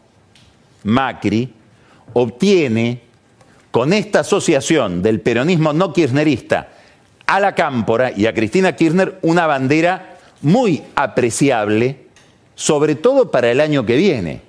Macri, 0.83 1.53
obtiene 2.13 3.01
con 3.71 3.91
esta 3.91 4.21
asociación 4.21 5.01
del 5.01 5.19
peronismo 5.19 5.73
no 5.73 5.91
kirchnerista 5.91 6.69
a 7.25 7.39
la 7.39 7.55
Cámpora 7.55 8.11
y 8.15 8.25
a 8.25 8.33
Cristina 8.33 8.75
Kirchner 8.75 9.19
una 9.21 9.47
bandera 9.47 10.17
muy 10.41 10.83
apreciable 10.95 12.05
sobre 12.55 12.95
todo 12.95 13.31
para 13.31 13.51
el 13.51 13.59
año 13.59 13.85
que 13.85 13.97
viene. 13.97 14.41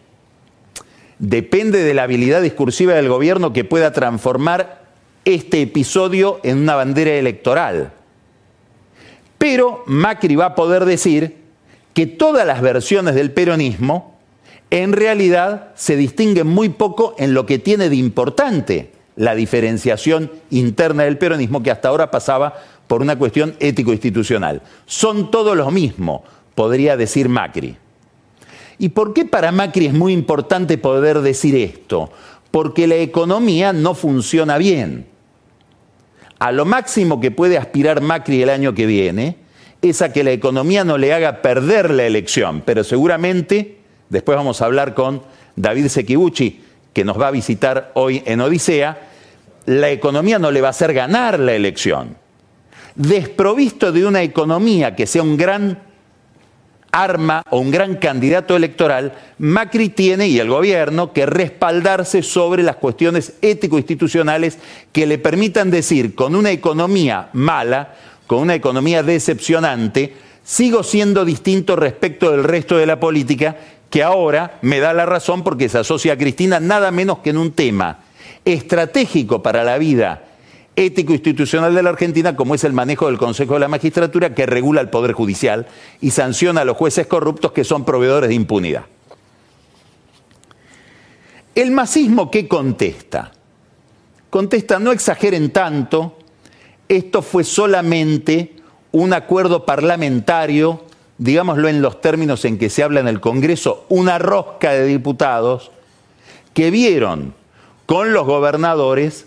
Depende 1.18 1.82
de 1.82 1.94
la 1.94 2.04
habilidad 2.04 2.40
discursiva 2.40 2.94
del 2.94 3.08
gobierno 3.08 3.52
que 3.52 3.64
pueda 3.64 3.92
transformar 3.92 4.86
este 5.26 5.61
episodio 5.61 6.40
en 6.45 6.59
una 6.59 6.76
bandera 6.76 7.11
electoral. 7.11 7.92
Pero 9.37 9.83
Macri 9.87 10.37
va 10.37 10.47
a 10.47 10.54
poder 10.54 10.85
decir 10.85 11.37
que 11.92 12.06
todas 12.06 12.47
las 12.47 12.62
versiones 12.62 13.16
del 13.16 13.33
peronismo 13.33 14.16
en 14.71 14.92
realidad 14.92 15.73
se 15.75 15.97
distinguen 15.97 16.47
muy 16.47 16.68
poco 16.68 17.14
en 17.18 17.35
lo 17.35 17.45
que 17.45 17.59
tiene 17.59 17.88
de 17.88 17.97
importante 17.97 18.92
la 19.16 19.35
diferenciación 19.35 20.30
interna 20.50 21.04
del 21.04 21.18
peronismo 21.18 21.62
que 21.62 21.71
hasta 21.71 21.88
ahora 21.88 22.11
pasaba 22.11 22.54
por 22.87 23.02
una 23.02 23.18
cuestión 23.18 23.56
ético-institucional. 23.59 24.62
Son 24.87 25.30
todos 25.30 25.56
lo 25.56 25.71
mismo, 25.73 26.23
podría 26.54 26.97
decir 26.97 27.28
Macri. 27.28 27.76
¿Y 28.78 28.90
por 28.90 29.12
qué 29.12 29.25
para 29.25 29.50
Macri 29.50 29.87
es 29.87 29.95
muy 29.95 30.12
importante 30.12 30.78
poder 30.78 31.21
decir 31.21 31.56
esto? 31.56 32.11
Porque 32.52 32.87
la 32.87 32.97
economía 32.97 33.73
no 33.73 33.95
funciona 33.95 34.59
bien. 34.59 35.15
A 36.38 36.52
lo 36.52 36.64
máximo 36.64 37.21
que 37.21 37.31
puede 37.31 37.57
aspirar 37.57 38.00
Macri 38.00 38.43
el 38.43 38.50
año 38.50 38.75
que 38.75 38.87
viene 38.87 39.37
es 39.83 40.02
a 40.02 40.12
que 40.12 40.25
la 40.25 40.33
economía 40.33 40.85
no 40.85 40.99
le 40.99 41.12
haga 41.12 41.43
perder 41.43 41.90
la 41.90 42.05
elección, 42.05 42.62
pero 42.64 42.85
seguramente, 42.85 43.78
después 44.09 44.37
vamos 44.37 44.61
a 44.61 44.66
hablar 44.66 44.95
con 44.95 45.23
David 45.55 45.88
Sekibuchi, 45.88 46.61
que 46.93 47.05
nos 47.05 47.21
va 47.21 47.28
a 47.28 47.31
visitar 47.31 47.93
hoy 47.95 48.23
en 48.26 48.40
Odisea, 48.40 48.99
la 49.66 49.90
economía 49.90 50.38
no 50.38 50.50
le 50.50 50.61
va 50.61 50.69
a 50.69 50.71
hacer 50.71 50.93
ganar 50.93 51.38
la 51.40 51.55
elección. 51.55 52.16
Desprovisto 52.95 53.93
de 53.93 54.07
una 54.07 54.23
economía 54.23 54.95
que 54.95 55.07
sea 55.07 55.23
un 55.23 55.37
gran 55.37 55.86
arma 57.02 57.42
o 57.50 57.58
un 57.58 57.70
gran 57.70 57.96
candidato 57.96 58.56
electoral, 58.56 59.12
Macri 59.38 59.88
tiene 59.88 60.28
y 60.28 60.38
el 60.38 60.48
gobierno 60.48 61.12
que 61.12 61.26
respaldarse 61.26 62.22
sobre 62.22 62.62
las 62.62 62.76
cuestiones 62.76 63.34
ético-institucionales 63.42 64.58
que 64.92 65.06
le 65.06 65.18
permitan 65.18 65.70
decir 65.70 66.14
con 66.14 66.34
una 66.34 66.50
economía 66.50 67.28
mala, 67.32 67.94
con 68.26 68.40
una 68.40 68.54
economía 68.54 69.02
decepcionante, 69.02 70.14
sigo 70.42 70.82
siendo 70.82 71.24
distinto 71.24 71.76
respecto 71.76 72.30
del 72.30 72.44
resto 72.44 72.76
de 72.76 72.86
la 72.86 73.00
política, 73.00 73.56
que 73.90 74.02
ahora 74.02 74.58
me 74.62 74.80
da 74.80 74.92
la 74.92 75.06
razón 75.06 75.44
porque 75.44 75.68
se 75.68 75.78
asocia 75.78 76.14
a 76.14 76.18
Cristina 76.18 76.60
nada 76.60 76.90
menos 76.90 77.18
que 77.18 77.30
en 77.30 77.36
un 77.36 77.52
tema 77.52 78.00
estratégico 78.44 79.42
para 79.42 79.64
la 79.64 79.78
vida 79.78 80.22
ético-institucional 80.76 81.75
de 81.75 81.83
la 81.83 81.90
Argentina, 81.90 82.37
como 82.37 82.54
es 82.54 82.62
el 82.64 82.75
manejo 82.75 83.06
del 83.06 83.16
Consejo 83.16 83.54
de 83.54 83.61
la 83.61 83.68
Magistratura, 83.68 84.35
que 84.35 84.45
regula 84.45 84.83
el 84.83 84.90
Poder 84.90 85.12
Judicial 85.12 85.66
y 86.02 86.11
sanciona 86.11 86.61
a 86.61 86.64
los 86.66 86.76
jueces 86.76 87.06
corruptos 87.06 87.52
que 87.52 87.64
son 87.64 87.85
proveedores 87.85 88.28
de 88.28 88.35
impunidad. 88.35 88.85
El 91.54 91.71
masismo 91.71 92.30
que 92.30 92.47
contesta, 92.47 93.33
contesta 94.28 94.78
no 94.78 94.92
exageren 94.92 95.50
tanto, 95.50 96.18
esto 96.87 97.23
fue 97.23 97.42
solamente 97.42 98.56
un 98.92 99.14
acuerdo 99.14 99.64
parlamentario, 99.64 100.85
digámoslo 101.16 101.68
en 101.68 101.80
los 101.80 102.02
términos 102.02 102.45
en 102.45 102.59
que 102.59 102.68
se 102.68 102.83
habla 102.83 103.00
en 103.00 103.09
el 103.09 103.21
Congreso, 103.21 103.87
una 103.88 104.18
rosca 104.18 104.73
de 104.73 104.85
diputados 104.85 105.71
que 106.52 106.71
vieron 106.71 107.35
con 107.87 108.12
los 108.12 108.26
gobernadores 108.26 109.25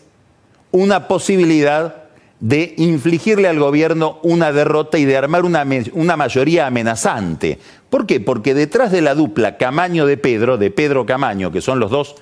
una 0.72 1.08
posibilidad 1.08 1.96
de 2.40 2.74
infligirle 2.78 3.48
al 3.48 3.60
gobierno 3.60 4.20
una 4.24 4.52
derrota 4.52 4.98
y 4.98 5.06
de 5.06 5.18
armar 5.18 5.44
una, 5.44 5.66
una, 5.94 6.16
mayoría 6.16 6.68
amenazante. 6.68 7.60
¿Por 7.90 8.06
qué? 8.06 8.20
Porque 8.20 8.54
detrás 8.54 8.92
de 8.92 9.02
la 9.02 9.14
dupla 9.14 9.58
Camaño 9.58 10.06
de 10.06 10.18
Pedro, 10.18 10.58
de 10.58 10.72
Pedro 10.72 11.06
Camaño, 11.06 11.52
que 11.52 11.62
son 11.62 11.80
los 11.80 11.92
dos 11.92 12.16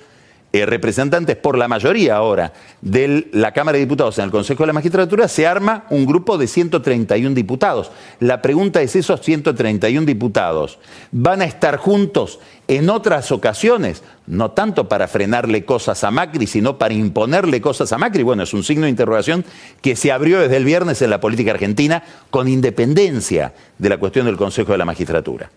eh, 0.50 0.64
representantes 0.64 1.36
por 1.36 1.58
la 1.58 1.68
mayoría 1.68 2.16
ahora 2.16 2.54
de 2.80 3.28
la 3.32 3.52
Cámara 3.52 3.76
de 3.76 3.84
Diputados 3.84 4.16
en 4.18 4.24
el 4.24 4.30
Consejo 4.30 4.62
de 4.62 4.68
la 4.68 4.72
Magistratura, 4.72 5.28
se 5.28 5.46
arma 5.46 5.84
un 5.90 6.06
grupo 6.06 6.38
de 6.38 6.46
131 6.46 7.34
diputados. 7.34 7.90
La 8.18 8.40
pregunta 8.40 8.80
es, 8.80 8.96
¿esos 8.96 9.20
131 9.20 10.06
diputados 10.06 10.78
van 11.12 11.42
a 11.42 11.44
estar 11.44 11.76
juntos 11.76 12.40
en 12.66 12.88
otras 12.88 13.30
ocasiones? 13.30 14.02
No 14.26 14.52
tanto 14.52 14.88
para 14.88 15.06
frenarle 15.06 15.66
cosas 15.66 16.02
a 16.02 16.10
Macri, 16.10 16.46
sino 16.46 16.78
para 16.78 16.94
imponerle 16.94 17.60
cosas 17.60 17.92
a 17.92 17.98
Macri. 17.98 18.22
Bueno, 18.22 18.42
es 18.42 18.54
un 18.54 18.64
signo 18.64 18.84
de 18.84 18.90
interrogación 18.90 19.44
que 19.82 19.96
se 19.96 20.12
abrió 20.12 20.40
desde 20.40 20.56
el 20.56 20.64
viernes 20.64 21.02
en 21.02 21.10
la 21.10 21.20
política 21.20 21.50
argentina 21.50 22.02
con 22.30 22.48
independencia 22.48 23.52
de 23.76 23.88
la 23.90 23.98
cuestión 23.98 24.24
del 24.24 24.38
Consejo 24.38 24.72
de 24.72 24.78
la 24.78 24.86
Magistratura. 24.86 25.50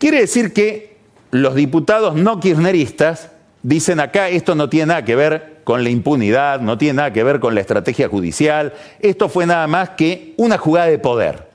Quiere 0.00 0.18
decir 0.18 0.52
que 0.52 0.97
los 1.30 1.54
diputados 1.54 2.14
no 2.14 2.40
kirchneristas 2.40 3.30
dicen 3.62 4.00
acá 4.00 4.28
esto 4.28 4.54
no 4.54 4.68
tiene 4.68 4.86
nada 4.86 5.04
que 5.04 5.16
ver 5.16 5.58
con 5.64 5.84
la 5.84 5.90
impunidad, 5.90 6.60
no 6.60 6.78
tiene 6.78 6.94
nada 6.94 7.12
que 7.12 7.22
ver 7.22 7.40
con 7.40 7.54
la 7.54 7.60
estrategia 7.60 8.08
judicial, 8.08 8.72
esto 9.00 9.28
fue 9.28 9.44
nada 9.44 9.66
más 9.66 9.90
que 9.90 10.32
una 10.38 10.56
jugada 10.56 10.86
de 10.86 10.98
poder, 10.98 11.48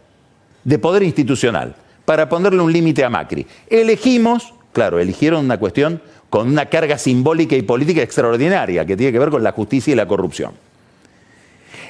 de 0.64 0.78
poder 0.78 1.02
institucional, 1.04 1.76
para 2.06 2.30
ponerle 2.30 2.62
un 2.62 2.72
límite 2.72 3.04
a 3.04 3.10
Macri. 3.10 3.48
Elegimos, 3.68 4.54
claro, 4.72 5.00
eligieron 5.00 5.46
una 5.46 5.58
cuestión 5.58 6.02
con 6.30 6.48
una 6.48 6.68
carga 6.68 6.98
simbólica 6.98 7.56
y 7.56 7.64
política 7.64 8.02
extraordinaria 8.02 8.86
que 8.86 8.98
tiene 8.98 9.12
que 9.12 9.20
ver 9.20 9.30
con 9.30 9.44
la 9.44 9.52
justicia 9.52 9.94
y 9.94 9.96
la 9.96 10.08
corrupción. 10.08 10.52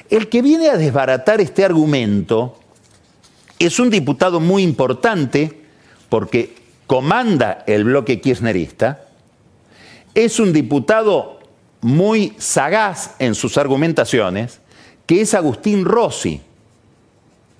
El 0.08 0.28
que 0.28 0.42
viene 0.42 0.68
a 0.68 0.76
desbaratar 0.76 1.40
este 1.40 1.64
argumento 1.64 2.58
es 3.58 3.78
un 3.78 3.90
diputado 3.90 4.40
muy 4.40 4.62
importante 4.62 5.60
porque 6.08 6.63
comanda 6.86 7.64
el 7.66 7.84
bloque 7.84 8.20
kirchnerista, 8.20 9.04
es 10.14 10.38
un 10.38 10.52
diputado 10.52 11.40
muy 11.80 12.34
sagaz 12.38 13.14
en 13.18 13.34
sus 13.34 13.58
argumentaciones, 13.58 14.60
que 15.06 15.20
es 15.20 15.34
Agustín 15.34 15.84
Rossi. 15.84 16.40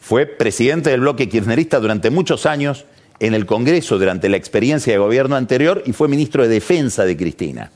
Fue 0.00 0.26
presidente 0.26 0.90
del 0.90 1.00
bloque 1.00 1.28
kirchnerista 1.28 1.80
durante 1.80 2.10
muchos 2.10 2.46
años 2.46 2.84
en 3.20 3.34
el 3.34 3.46
Congreso 3.46 3.98
durante 3.98 4.28
la 4.28 4.36
experiencia 4.36 4.92
de 4.92 4.98
gobierno 4.98 5.36
anterior 5.36 5.82
y 5.86 5.92
fue 5.92 6.08
ministro 6.08 6.42
de 6.42 6.48
Defensa 6.48 7.04
de 7.04 7.16
Cristina. 7.16 7.70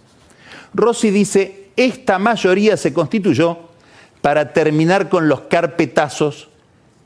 Rossi 0.74 1.10
dice, 1.10 1.68
esta 1.76 2.18
mayoría 2.18 2.76
se 2.76 2.92
constituyó 2.92 3.58
para 4.20 4.52
terminar 4.52 5.08
con 5.08 5.28
los 5.28 5.42
carpetazos 5.42 6.48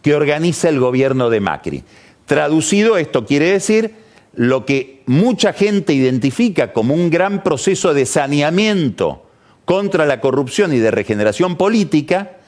que 0.02 0.14
organiza 0.14 0.68
el 0.68 0.80
gobierno 0.80 1.30
de 1.30 1.40
Macri. 1.40 1.84
Traducido, 2.26 2.96
esto 2.96 3.26
quiere 3.26 3.52
decir 3.52 4.01
lo 4.34 4.64
que 4.64 5.02
mucha 5.06 5.52
gente 5.52 5.92
identifica 5.92 6.72
como 6.72 6.94
un 6.94 7.10
gran 7.10 7.42
proceso 7.42 7.92
de 7.94 8.06
saneamiento 8.06 9.26
contra 9.64 10.06
la 10.06 10.20
corrupción 10.20 10.72
y 10.72 10.78
de 10.78 10.90
regeneración 10.90 11.56
política, 11.56 12.38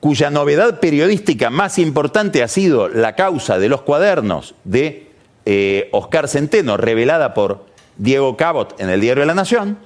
cuya 0.00 0.30
novedad 0.30 0.80
periodística 0.80 1.50
más 1.50 1.78
importante 1.78 2.42
ha 2.42 2.48
sido 2.48 2.88
la 2.88 3.14
causa 3.14 3.58
de 3.58 3.68
los 3.68 3.82
cuadernos 3.82 4.54
de 4.64 5.10
eh, 5.46 5.88
Oscar 5.92 6.28
Centeno, 6.28 6.76
revelada 6.76 7.34
por 7.34 7.66
Diego 7.96 8.36
Cabot 8.36 8.80
en 8.80 8.90
el 8.90 9.00
Diario 9.00 9.22
de 9.22 9.26
la 9.26 9.34
Nación, 9.34 9.78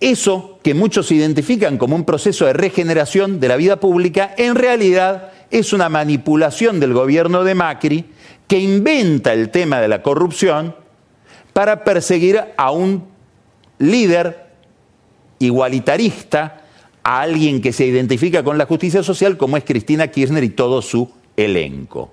eso 0.00 0.58
que 0.62 0.74
muchos 0.74 1.10
identifican 1.12 1.78
como 1.78 1.96
un 1.96 2.04
proceso 2.04 2.44
de 2.44 2.52
regeneración 2.52 3.40
de 3.40 3.48
la 3.48 3.56
vida 3.56 3.80
pública, 3.80 4.34
en 4.36 4.54
realidad 4.54 5.32
es 5.50 5.72
una 5.72 5.88
manipulación 5.88 6.80
del 6.80 6.92
gobierno 6.92 7.44
de 7.44 7.54
Macri 7.54 8.04
que 8.46 8.58
inventa 8.58 9.32
el 9.32 9.50
tema 9.50 9.80
de 9.80 9.88
la 9.88 10.02
corrupción 10.02 10.74
para 11.52 11.84
perseguir 11.84 12.40
a 12.56 12.70
un 12.70 13.04
líder 13.78 14.46
igualitarista, 15.38 16.62
a 17.02 17.20
alguien 17.20 17.60
que 17.60 17.72
se 17.72 17.86
identifica 17.86 18.42
con 18.42 18.56
la 18.58 18.66
justicia 18.66 19.02
social 19.02 19.36
como 19.36 19.56
es 19.56 19.64
Cristina 19.64 20.08
Kirchner 20.08 20.44
y 20.44 20.50
todo 20.50 20.80
su 20.82 21.10
elenco. 21.36 22.12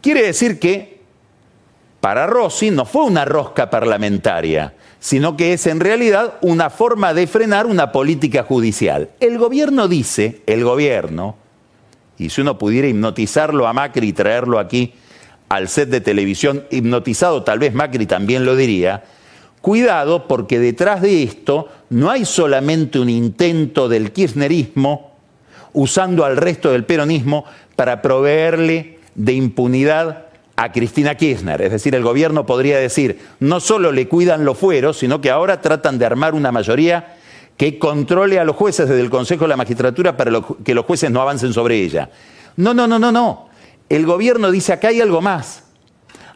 Quiere 0.00 0.22
decir 0.22 0.58
que 0.58 1.00
para 2.00 2.26
Rossi 2.26 2.70
no 2.70 2.84
fue 2.84 3.04
una 3.04 3.24
rosca 3.24 3.70
parlamentaria, 3.70 4.74
sino 5.00 5.36
que 5.36 5.54
es 5.54 5.66
en 5.66 5.80
realidad 5.80 6.34
una 6.42 6.70
forma 6.70 7.14
de 7.14 7.26
frenar 7.26 7.66
una 7.66 7.90
política 7.90 8.42
judicial. 8.44 9.10
El 9.18 9.38
gobierno 9.38 9.88
dice, 9.88 10.42
el 10.46 10.62
gobierno, 10.62 11.36
y 12.18 12.28
si 12.28 12.42
uno 12.42 12.58
pudiera 12.58 12.86
hipnotizarlo 12.86 13.66
a 13.66 13.72
Macri 13.72 14.08
y 14.08 14.12
traerlo 14.12 14.58
aquí 14.58 14.94
al 15.48 15.68
set 15.68 15.88
de 15.88 16.00
televisión 16.00 16.64
hipnotizado, 16.70 17.42
tal 17.42 17.58
vez 17.58 17.74
Macri 17.74 18.06
también 18.06 18.44
lo 18.44 18.56
diría, 18.56 19.04
cuidado 19.60 20.26
porque 20.28 20.58
detrás 20.58 21.02
de 21.02 21.22
esto 21.22 21.68
no 21.90 22.10
hay 22.10 22.24
solamente 22.24 22.98
un 22.98 23.08
intento 23.08 23.88
del 23.88 24.12
kirchnerismo 24.12 25.12
usando 25.72 26.24
al 26.24 26.36
resto 26.36 26.72
del 26.72 26.84
peronismo 26.84 27.44
para 27.76 28.02
proveerle 28.02 28.98
de 29.14 29.32
impunidad 29.34 30.26
a 30.56 30.72
Cristina 30.72 31.14
Kirchner. 31.14 31.60
Es 31.60 31.70
decir, 31.70 31.94
el 31.94 32.02
gobierno 32.02 32.46
podría 32.46 32.78
decir, 32.78 33.20
no 33.40 33.60
solo 33.60 33.92
le 33.92 34.08
cuidan 34.08 34.44
los 34.44 34.56
fueros, 34.56 34.98
sino 34.98 35.20
que 35.20 35.30
ahora 35.30 35.60
tratan 35.60 35.98
de 35.98 36.06
armar 36.06 36.34
una 36.34 36.50
mayoría 36.50 37.16
que 37.56 37.78
controle 37.78 38.38
a 38.38 38.44
los 38.44 38.56
jueces 38.56 38.88
desde 38.88 39.02
el 39.02 39.10
Consejo 39.10 39.44
de 39.44 39.48
la 39.48 39.56
Magistratura 39.56 40.16
para 40.16 40.32
que 40.64 40.74
los 40.74 40.84
jueces 40.84 41.10
no 41.10 41.20
avancen 41.20 41.52
sobre 41.52 41.76
ella. 41.76 42.10
No, 42.56 42.72
no, 42.72 42.86
no, 42.86 42.98
no, 42.98 43.12
no. 43.12 43.48
El 43.88 44.06
gobierno 44.06 44.50
dice, 44.50 44.72
acá 44.72 44.88
hay 44.88 45.00
algo 45.00 45.20
más. 45.20 45.64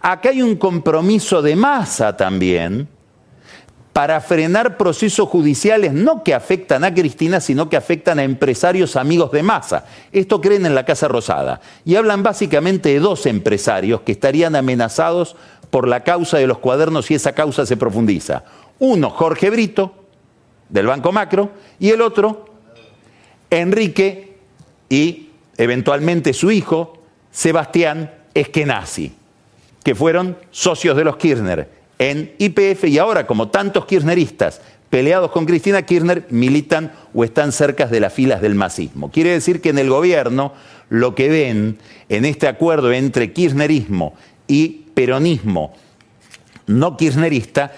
Acá 0.00 0.30
hay 0.30 0.42
un 0.42 0.56
compromiso 0.56 1.42
de 1.42 1.56
masa 1.56 2.16
también 2.16 2.88
para 3.92 4.20
frenar 4.20 4.76
procesos 4.76 5.28
judiciales 5.28 5.92
no 5.92 6.22
que 6.22 6.32
afectan 6.32 6.84
a 6.84 6.94
Cristina, 6.94 7.40
sino 7.40 7.68
que 7.68 7.76
afectan 7.76 8.18
a 8.18 8.24
empresarios 8.24 8.96
amigos 8.96 9.32
de 9.32 9.42
masa. 9.42 9.84
Esto 10.12 10.40
creen 10.40 10.64
en 10.64 10.74
la 10.74 10.84
Casa 10.84 11.08
Rosada. 11.08 11.60
Y 11.84 11.96
hablan 11.96 12.22
básicamente 12.22 12.90
de 12.90 13.00
dos 13.00 13.26
empresarios 13.26 14.02
que 14.02 14.12
estarían 14.12 14.54
amenazados 14.54 15.36
por 15.70 15.88
la 15.88 16.04
causa 16.04 16.38
de 16.38 16.46
los 16.46 16.58
cuadernos 16.58 17.10
y 17.10 17.14
esa 17.14 17.32
causa 17.32 17.66
se 17.66 17.76
profundiza. 17.76 18.44
Uno, 18.78 19.10
Jorge 19.10 19.50
Brito, 19.50 19.94
del 20.68 20.86
Banco 20.86 21.12
Macro, 21.12 21.50
y 21.78 21.90
el 21.90 22.00
otro, 22.00 22.46
Enrique 23.50 24.38
y 24.88 25.30
eventualmente 25.56 26.32
su 26.32 26.50
hijo, 26.50 26.99
Sebastián 27.30 28.10
Eskenazi, 28.34 29.12
que 29.82 29.94
fueron 29.94 30.36
socios 30.50 30.96
de 30.96 31.04
los 31.04 31.16
Kirchner 31.16 31.68
en 31.98 32.34
IPF 32.38 32.84
y 32.84 32.98
ahora, 32.98 33.26
como 33.26 33.48
tantos 33.48 33.84
kirchneristas 33.86 34.60
peleados 34.88 35.30
con 35.30 35.46
Cristina 35.46 35.82
Kirchner, 35.82 36.26
militan 36.30 36.92
o 37.14 37.24
están 37.24 37.52
cerca 37.52 37.86
de 37.86 38.00
las 38.00 38.12
filas 38.12 38.40
del 38.40 38.54
masismo. 38.54 39.10
Quiere 39.10 39.30
decir 39.30 39.60
que 39.60 39.68
en 39.68 39.78
el 39.78 39.88
gobierno 39.88 40.52
lo 40.88 41.14
que 41.14 41.28
ven 41.28 41.78
en 42.08 42.24
este 42.24 42.48
acuerdo 42.48 42.92
entre 42.92 43.32
kirchnerismo 43.32 44.14
y 44.48 44.86
peronismo 44.94 45.74
no 46.70 46.96
kirchnerista, 46.96 47.72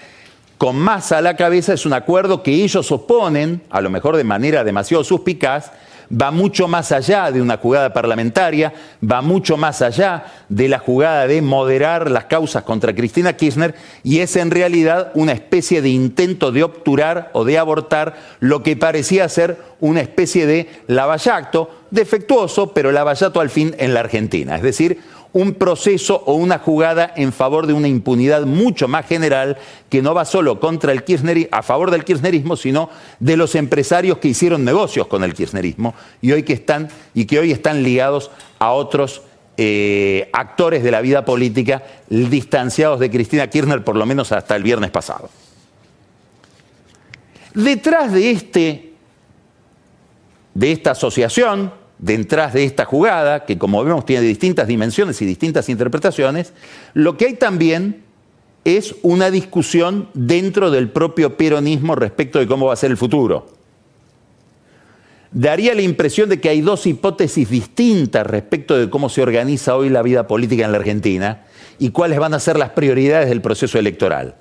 con 0.57 0.77
masa 0.77 1.17
a 1.17 1.21
la 1.21 1.35
cabeza, 1.35 1.73
es 1.73 1.85
un 1.85 1.93
acuerdo 1.93 2.43
que 2.43 2.63
ellos 2.63 2.91
oponen, 2.91 3.61
a 3.69 3.81
lo 3.81 3.89
mejor 3.89 4.15
de 4.15 4.23
manera 4.23 4.63
demasiado 4.63 5.03
suspicaz, 5.03 5.71
va 6.13 6.31
mucho 6.31 6.67
más 6.67 6.91
allá 6.91 7.31
de 7.31 7.41
una 7.41 7.57
jugada 7.57 7.91
parlamentaria, 7.91 8.73
va 9.03 9.21
mucho 9.21 9.57
más 9.57 9.81
allá 9.81 10.25
de 10.49 10.67
la 10.69 10.79
jugada 10.79 11.27
de 11.27 11.41
moderar 11.41 12.11
las 12.11 12.25
causas 12.25 12.63
contra 12.63 12.93
Cristina 12.93 13.33
Kirchner 13.33 13.75
y 14.03 14.19
es 14.19 14.35
en 14.35 14.51
realidad 14.51 15.11
una 15.15 15.31
especie 15.31 15.81
de 15.81 15.89
intento 15.89 16.51
de 16.51 16.63
obturar 16.63 17.29
o 17.33 17.45
de 17.45 17.57
abortar 17.57 18.15
lo 18.39 18.61
que 18.61 18.75
parecía 18.75 19.27
ser 19.29 19.57
una 19.79 20.01
especie 20.01 20.45
de 20.45 20.69
lavallato 20.87 21.69
defectuoso, 21.91 22.73
pero 22.73 22.91
lavallato 22.91 23.39
al 23.39 23.49
fin 23.49 23.75
en 23.77 23.93
la 23.93 24.01
Argentina. 24.01 24.55
Es 24.55 24.61
decir, 24.61 24.99
un 25.33 25.55
proceso 25.55 26.23
o 26.27 26.35
una 26.35 26.59
jugada 26.59 27.11
en 27.15 27.33
favor 27.33 27.65
de 27.65 27.73
una 27.73 27.87
impunidad 27.87 28.45
mucho 28.45 28.87
más 28.87 29.07
general 29.07 29.57
que 29.89 30.01
no 30.01 30.13
va 30.13 30.25
solo 30.25 30.59
contra 30.59 30.91
el 30.91 31.03
Kirchner, 31.03 31.49
a 31.51 31.63
favor 31.63 31.89
del 31.89 32.05
kirchnerismo, 32.05 32.55
sino 32.55 32.89
de 33.19 33.35
los 33.35 33.55
empresarios 33.55 34.19
que 34.19 34.27
hicieron 34.29 34.63
negocios 34.63 35.07
con 35.07 35.23
el 35.23 35.33
kirchnerismo 35.33 35.95
y 36.21 36.31
hoy 36.31 36.43
que 36.43 36.53
están 36.53 36.89
y 37.15 37.25
que 37.25 37.39
hoy 37.39 37.51
están 37.51 37.81
ligados 37.83 38.29
a 38.59 38.71
otros 38.71 39.23
eh, 39.57 40.29
actores 40.33 40.83
de 40.83 40.91
la 40.91 41.01
vida 41.01 41.25
política 41.25 41.83
distanciados 42.09 42.99
de 42.99 43.09
Cristina 43.09 43.49
Kirchner 43.49 43.83
por 43.83 43.95
lo 43.95 44.05
menos 44.05 44.31
hasta 44.31 44.55
el 44.55 44.63
viernes 44.63 44.91
pasado. 44.91 45.29
Detrás 47.55 48.13
de 48.13 48.31
este 48.31 48.93
de 50.53 50.71
esta 50.71 50.91
asociación 50.91 51.82
detrás 51.99 52.53
de 52.53 52.65
esta 52.65 52.85
jugada, 52.85 53.45
que 53.45 53.57
como 53.57 53.83
vemos 53.83 54.05
tiene 54.05 54.23
distintas 54.23 54.67
dimensiones 54.67 55.21
y 55.21 55.25
distintas 55.25 55.69
interpretaciones, 55.69 56.53
lo 56.93 57.17
que 57.17 57.25
hay 57.25 57.33
también 57.33 58.03
es 58.65 58.95
una 59.01 59.29
discusión 59.29 60.09
dentro 60.13 60.71
del 60.71 60.89
propio 60.89 61.37
peronismo 61.37 61.95
respecto 61.95 62.39
de 62.39 62.47
cómo 62.47 62.67
va 62.67 62.73
a 62.73 62.77
ser 62.77 62.91
el 62.91 62.97
futuro. 62.97 63.47
Daría 65.31 65.73
la 65.73 65.81
impresión 65.81 66.29
de 66.29 66.39
que 66.39 66.49
hay 66.49 66.61
dos 66.61 66.85
hipótesis 66.85 67.49
distintas 67.49 68.25
respecto 68.25 68.77
de 68.77 68.89
cómo 68.89 69.09
se 69.09 69.21
organiza 69.21 69.75
hoy 69.75 69.89
la 69.89 70.03
vida 70.03 70.27
política 70.27 70.63
en 70.63 70.71
la 70.71 70.77
Argentina 70.77 71.45
y 71.79 71.89
cuáles 71.89 72.19
van 72.19 72.35
a 72.35 72.39
ser 72.39 72.57
las 72.57 72.69
prioridades 72.69 73.29
del 73.29 73.41
proceso 73.41 73.79
electoral. 73.79 74.35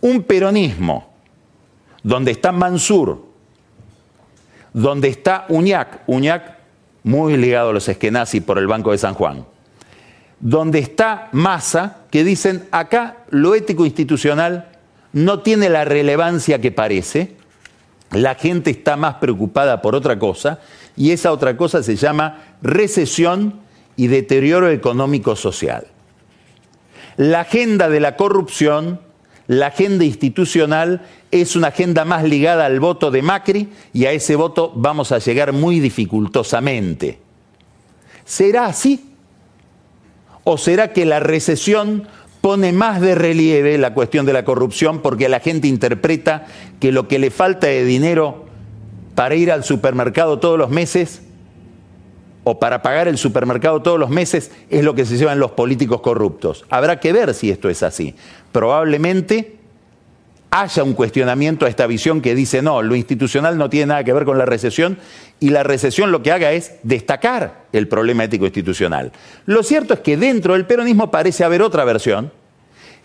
Un 0.00 0.24
peronismo 0.24 1.12
donde 2.02 2.32
está 2.32 2.50
Mansur 2.50 3.25
donde 4.76 5.08
está 5.08 5.46
Uñac, 5.48 6.02
Uñac 6.06 6.58
muy 7.02 7.38
ligado 7.38 7.70
a 7.70 7.72
los 7.72 7.88
esquenazis 7.88 8.42
por 8.42 8.58
el 8.58 8.66
Banco 8.66 8.92
de 8.92 8.98
San 8.98 9.14
Juan, 9.14 9.46
donde 10.38 10.80
está 10.80 11.30
Massa, 11.32 12.00
que 12.10 12.24
dicen 12.24 12.68
acá 12.72 13.24
lo 13.30 13.54
ético 13.54 13.86
institucional 13.86 14.68
no 15.14 15.40
tiene 15.40 15.70
la 15.70 15.86
relevancia 15.86 16.60
que 16.60 16.72
parece, 16.72 17.36
la 18.10 18.34
gente 18.34 18.68
está 18.68 18.98
más 18.98 19.14
preocupada 19.14 19.80
por 19.80 19.94
otra 19.94 20.18
cosa, 20.18 20.60
y 20.94 21.12
esa 21.12 21.32
otra 21.32 21.56
cosa 21.56 21.82
se 21.82 21.96
llama 21.96 22.42
recesión 22.60 23.60
y 23.96 24.08
deterioro 24.08 24.68
económico 24.68 25.36
social. 25.36 25.86
La 27.16 27.40
agenda 27.40 27.88
de 27.88 28.00
la 28.00 28.14
corrupción 28.16 29.00
la 29.46 29.68
agenda 29.68 30.04
institucional 30.04 31.02
es 31.30 31.56
una 31.56 31.68
agenda 31.68 32.04
más 32.04 32.24
ligada 32.24 32.66
al 32.66 32.80
voto 32.80 33.10
de 33.10 33.22
Macri 33.22 33.68
y 33.92 34.06
a 34.06 34.12
ese 34.12 34.36
voto 34.36 34.72
vamos 34.74 35.12
a 35.12 35.18
llegar 35.18 35.52
muy 35.52 35.80
dificultosamente. 35.80 37.18
¿Será 38.24 38.66
así? 38.66 39.12
¿O 40.44 40.58
será 40.58 40.92
que 40.92 41.04
la 41.04 41.20
recesión 41.20 42.08
pone 42.40 42.72
más 42.72 43.00
de 43.00 43.14
relieve 43.14 43.78
la 43.78 43.94
cuestión 43.94 44.26
de 44.26 44.32
la 44.32 44.44
corrupción 44.44 45.00
porque 45.00 45.28
la 45.28 45.40
gente 45.40 45.66
interpreta 45.66 46.46
que 46.78 46.92
lo 46.92 47.08
que 47.08 47.18
le 47.18 47.30
falta 47.30 47.66
de 47.66 47.84
dinero 47.84 48.44
para 49.14 49.34
ir 49.34 49.50
al 49.50 49.64
supermercado 49.64 50.38
todos 50.38 50.58
los 50.58 50.70
meses 50.70 51.22
o 52.44 52.60
para 52.60 52.82
pagar 52.82 53.08
el 53.08 53.18
supermercado 53.18 53.82
todos 53.82 53.98
los 53.98 54.10
meses 54.10 54.52
es 54.70 54.84
lo 54.84 54.94
que 54.94 55.04
se 55.04 55.16
llevan 55.16 55.40
los 55.40 55.50
políticos 55.50 56.00
corruptos. 56.00 56.64
Habrá 56.70 57.00
que 57.00 57.12
ver 57.12 57.34
si 57.34 57.50
esto 57.50 57.68
es 57.68 57.82
así. 57.82 58.14
Probablemente 58.52 59.55
haya 60.60 60.82
un 60.82 60.94
cuestionamiento 60.94 61.66
a 61.66 61.68
esta 61.68 61.86
visión 61.86 62.20
que 62.20 62.34
dice, 62.34 62.62
no, 62.62 62.82
lo 62.82 62.96
institucional 62.96 63.58
no 63.58 63.68
tiene 63.68 63.86
nada 63.86 64.04
que 64.04 64.12
ver 64.12 64.24
con 64.24 64.38
la 64.38 64.46
recesión 64.46 64.98
y 65.38 65.50
la 65.50 65.62
recesión 65.62 66.12
lo 66.12 66.22
que 66.22 66.32
haga 66.32 66.52
es 66.52 66.72
destacar 66.82 67.66
el 67.72 67.88
problema 67.88 68.24
ético 68.24 68.46
institucional. 68.46 69.12
Lo 69.44 69.62
cierto 69.62 69.94
es 69.94 70.00
que 70.00 70.16
dentro 70.16 70.54
del 70.54 70.66
peronismo 70.66 71.10
parece 71.10 71.44
haber 71.44 71.62
otra 71.62 71.84
versión, 71.84 72.32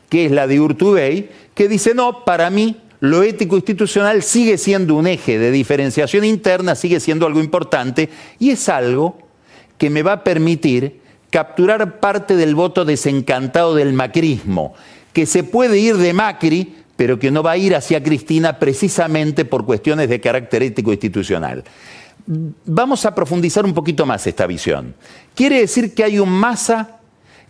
que 0.09 0.25
es 0.25 0.31
la 0.31 0.47
de 0.47 0.59
Urtubey, 0.59 1.29
que 1.53 1.67
dice, 1.67 1.93
no, 1.93 2.23
para 2.23 2.49
mí 2.49 2.77
lo 3.01 3.23
ético 3.23 3.55
institucional 3.55 4.23
sigue 4.23 4.57
siendo 4.57 4.95
un 4.95 5.07
eje 5.07 5.39
de 5.39 5.51
diferenciación 5.51 6.23
interna, 6.23 6.75
sigue 6.75 6.99
siendo 6.99 7.25
algo 7.25 7.39
importante 7.39 8.09
y 8.39 8.51
es 8.51 8.69
algo 8.69 9.17
que 9.77 9.89
me 9.89 10.03
va 10.03 10.13
a 10.13 10.23
permitir 10.23 11.01
capturar 11.31 11.99
parte 11.99 12.35
del 12.35 12.55
voto 12.55 12.85
desencantado 12.85 13.73
del 13.73 13.93
macrismo, 13.93 14.75
que 15.13 15.25
se 15.25 15.43
puede 15.43 15.79
ir 15.79 15.97
de 15.97 16.13
Macri, 16.13 16.75
pero 17.01 17.17
que 17.17 17.31
no 17.31 17.41
va 17.41 17.53
a 17.53 17.57
ir 17.57 17.75
hacia 17.75 18.03
Cristina 18.03 18.59
precisamente 18.59 19.43
por 19.43 19.65
cuestiones 19.65 20.07
de 20.07 20.21
carácter 20.21 20.61
ético 20.61 20.91
institucional. 20.91 21.63
Vamos 22.27 23.07
a 23.07 23.15
profundizar 23.15 23.65
un 23.65 23.73
poquito 23.73 24.05
más 24.05 24.27
esta 24.27 24.45
visión. 24.45 24.93
Quiere 25.33 25.61
decir 25.61 25.95
que 25.95 26.03
hay 26.03 26.19
un 26.19 26.29
masa 26.29 26.99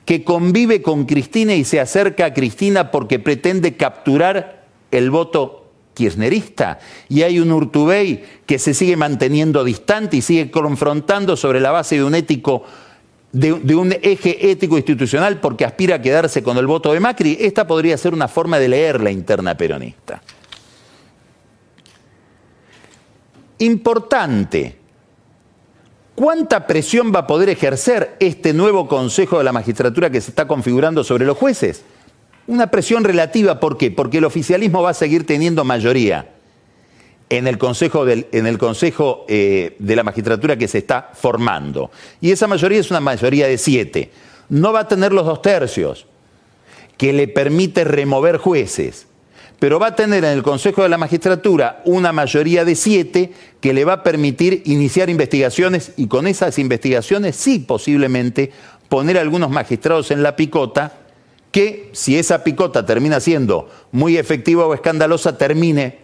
que 0.06 0.24
convive 0.24 0.82
con 0.82 1.04
Cristina 1.04 1.54
y 1.54 1.66
se 1.66 1.82
acerca 1.82 2.28
a 2.28 2.34
Cristina 2.34 2.92
porque 2.92 3.20
pretende 3.20 3.76
capturar 3.76 4.64
el 4.90 5.12
voto 5.12 5.70
kirchnerista 5.96 6.80
y 7.10 7.24
hay 7.24 7.42
un 7.42 7.52
Urtubey 7.52 8.24
que 8.46 8.58
se 8.58 8.74
sigue 8.74 8.96
manteniendo 8.96 9.66
distante 9.66 10.16
y 10.16 10.22
sigue 10.22 10.50
confrontando 10.50 11.36
sobre 11.36 11.60
la 11.60 11.72
base 11.72 11.96
de 11.96 12.06
un 12.06 12.16
ético 12.16 12.64
de, 13.32 13.76
un 13.76 13.94
eje 14.02 14.52
ético 14.52 14.78
institucional 14.78 15.40
porque 15.40 15.66
aspira 15.66 15.96
a 15.96 16.02
quedarse 16.02 16.44
con 16.44 16.58
el 16.58 16.68
voto 16.68 16.92
de 16.94 17.00
Macri, 17.00 17.38
esta 17.40 17.66
podría 17.66 17.98
ser 17.98 18.14
una 18.14 18.28
forma 18.28 18.60
de 18.60 18.68
leer 18.68 19.02
la 19.02 19.12
interna 19.12 19.56
peronista. 19.56 20.22
Importante, 23.60 24.76
¿cuánta 26.16 26.66
presión 26.68 27.14
va 27.14 27.20
a 27.20 27.28
poder 27.28 27.50
ejercer 27.50 28.16
este 28.20 28.54
nuevo 28.54 28.88
Consejo 28.88 29.38
de 29.38 29.44
la 29.44 29.54
Magistratura 29.54 30.10
que 30.10 30.20
se 30.20 30.32
está 30.32 30.48
configurando 30.48 31.04
sobre 31.04 31.26
los 31.26 31.38
jueces? 31.38 31.84
Una 32.48 32.68
presión 32.68 33.04
relativa, 33.04 33.60
¿por 33.60 33.78
qué? 33.78 33.92
Porque 33.92 34.18
el 34.18 34.26
oficialismo 34.26 34.82
va 34.82 34.90
a 34.90 34.96
seguir 34.96 35.26
teniendo 35.26 35.64
mayoría 35.64 36.28
en 37.32 37.48
el 37.48 37.58
Consejo, 37.58 39.26
eh, 39.28 39.76
de 39.80 39.96
la 39.96 40.04
Magistratura 40.04 40.58
que 40.58 40.68
se 40.68 40.80
está 40.80 41.12
formando. 41.14 41.90
Y 42.20 42.32
esa 42.32 42.46
mayoría 42.46 42.80
es 42.80 42.92
una 42.92 43.00
mayoría 43.00 43.48
de 43.48 43.58
siete. 43.58 44.12
No 44.50 44.74
va 44.74 44.82
a 44.82 44.88
tener 44.88 45.14
los 45.14 45.26
dos 45.26 45.42
tercios, 45.42 46.06
que 46.98 47.14
le 47.14 47.30
permite 47.30 47.86
remover 47.86 48.38
jueces, 48.38 49.08
pero 49.60 49.80
va 49.80 49.88
a 49.88 49.96
tener 49.96 50.26
en 50.26 50.32
el 50.32 50.44
Consejo 50.44 50.84
de 50.84 50.90
la 50.90 50.98
Magistratura 50.98 51.82
una 51.86 52.12
mayoría 52.12 52.66
de 52.66 52.76
siete 52.76 53.32
que 53.62 53.74
le 53.74 53.86
va 53.86 53.94
a 53.94 54.04
permitir 54.04 54.62
iniciar 54.66 55.10
investigaciones 55.10 55.94
y 55.96 56.08
con 56.08 56.28
esas 56.28 56.60
investigaciones 56.60 57.38
sí 57.38 57.60
posiblemente 57.60 58.52
poner 58.90 59.18
a 59.18 59.22
algunos 59.22 59.50
magistrados 59.50 60.12
en 60.12 60.22
la 60.22 60.36
picota 60.36 60.98
que 61.52 61.90
si 61.94 62.18
esa 62.18 62.44
picota 62.44 62.86
termina 62.86 63.22
siendo 63.22 63.70
muy 63.92 64.18
efectiva 64.18 64.66
o 64.66 64.74
escandalosa, 64.74 65.38
termine 65.38 66.01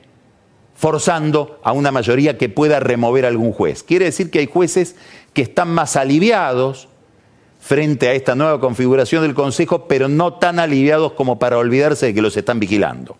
forzando 0.78 1.60
a 1.64 1.72
una 1.72 1.92
mayoría 1.92 2.38
que 2.38 2.50
pueda 2.50 2.80
remover 2.80 3.26
a 3.26 3.30
algún 3.30 3.52
juez. 3.52 3.84
Quiere 3.84 4.06
decir 4.06 4.30
que 4.30 4.40
hay 4.40 4.46
jueces 4.46 4.96
que 5.34 5.42
están 5.42 5.70
más 5.70 5.96
aliviados 5.96 6.88
frente 7.60 8.08
a 8.08 8.14
esta 8.14 8.36
nueva 8.36 8.60
configuración 8.60 9.24
del 9.24 9.34
Consejo, 9.34 9.88
pero 9.88 10.08
no 10.08 10.36
tan 10.36 10.60
aliviados 10.60 11.14
como 11.14 11.40
para 11.40 11.58
olvidarse 11.58 12.06
de 12.06 12.14
que 12.14 12.22
los 12.22 12.38
están 12.38 12.60
vigilando. 12.60 13.18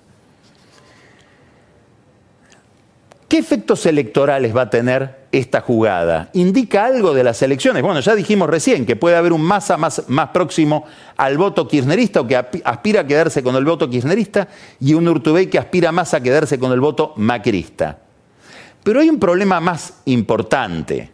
¿Qué 3.28 3.38
efectos 3.38 3.86
electorales 3.86 4.56
va 4.56 4.62
a 4.62 4.70
tener 4.70 5.28
esta 5.34 5.60
jugada? 5.60 6.30
¿Indica 6.32 6.86
algo 6.86 7.14
de 7.14 7.26
las 7.26 7.42
elecciones? 7.42 7.84
Bueno, 7.84 8.00
ya 8.00 8.16
dijimos 8.16 8.50
recién 8.50 8.86
que 8.86 8.96
puede 8.96 9.18
haber 9.18 9.34
un 9.34 9.42
masa 9.42 9.76
más, 9.76 10.04
más 10.08 10.30
próximo 10.30 10.86
al 11.18 11.38
voto 11.38 11.68
kirchnerista 11.68 12.22
o 12.22 12.28
que 12.28 12.38
aspira 12.38 13.02
a 13.02 13.08
quedarse 13.08 13.44
con 13.44 13.56
el 13.58 13.66
voto 13.66 13.90
kirchnerista 13.90 14.48
y 14.80 14.94
un 14.94 15.10
Urtubey 15.10 15.48
que 15.48 15.60
aspira 15.60 15.92
más 15.92 16.14
a 16.14 16.22
quedarse 16.22 16.58
con 16.58 16.72
el 16.72 16.80
voto 16.80 17.14
macrista. 17.18 18.00
Pero 18.82 19.02
hay 19.02 19.10
un 19.10 19.20
problema 19.20 19.60
más 19.60 19.96
importante 20.06 21.12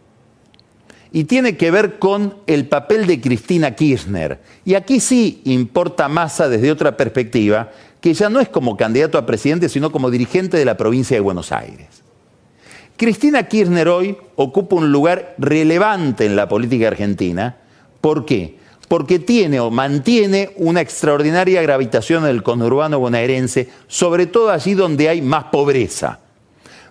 y 1.10 1.24
tiene 1.24 1.56
que 1.56 1.72
ver 1.72 1.98
con 1.98 2.36
el 2.46 2.68
papel 2.68 3.08
de 3.08 3.20
Cristina 3.20 3.74
Kirchner. 3.74 4.38
Y 4.64 4.74
aquí 4.74 5.00
sí 5.00 5.42
importa 5.46 6.08
Massa 6.08 6.48
desde 6.48 6.70
otra 6.70 6.96
perspectiva, 6.96 7.72
que 8.00 8.14
ya 8.14 8.28
no 8.28 8.38
es 8.38 8.48
como 8.48 8.76
candidato 8.76 9.18
a 9.18 9.26
presidente, 9.26 9.68
sino 9.68 9.90
como 9.90 10.12
dirigente 10.12 10.56
de 10.56 10.64
la 10.64 10.76
provincia 10.76 11.16
de 11.16 11.20
Buenos 11.20 11.50
Aires. 11.50 12.03
Cristina 12.96 13.42
Kirchner 13.48 13.88
hoy 13.88 14.16
ocupa 14.36 14.76
un 14.76 14.92
lugar 14.92 15.34
relevante 15.38 16.26
en 16.26 16.36
la 16.36 16.48
política 16.48 16.88
argentina. 16.88 17.56
¿Por 18.00 18.24
qué? 18.24 18.56
Porque 18.86 19.18
tiene 19.18 19.58
o 19.58 19.70
mantiene 19.70 20.52
una 20.56 20.80
extraordinaria 20.80 21.60
gravitación 21.62 22.24
en 22.24 22.30
el 22.30 22.44
conurbano 22.44 23.00
bonaerense, 23.00 23.68
sobre 23.88 24.26
todo 24.26 24.50
allí 24.50 24.74
donde 24.74 25.08
hay 25.08 25.22
más 25.22 25.44
pobreza. 25.44 26.20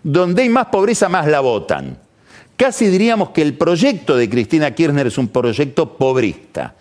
Donde 0.04 0.42
hay 0.42 0.50
más 0.50 0.66
pobreza, 0.66 1.08
más 1.08 1.28
la 1.28 1.39
votan. 1.39 1.98
Casi 2.58 2.88
diríamos 2.88 3.30
que 3.30 3.42
el 3.42 3.58
proyecto 3.58 4.18
de 4.18 4.30
Cristina 4.30 4.72
Kirchner 4.72 5.08
es 5.08 5.18
un 5.18 5.30
proyecto 5.30 5.98
pobrista. 5.98 6.76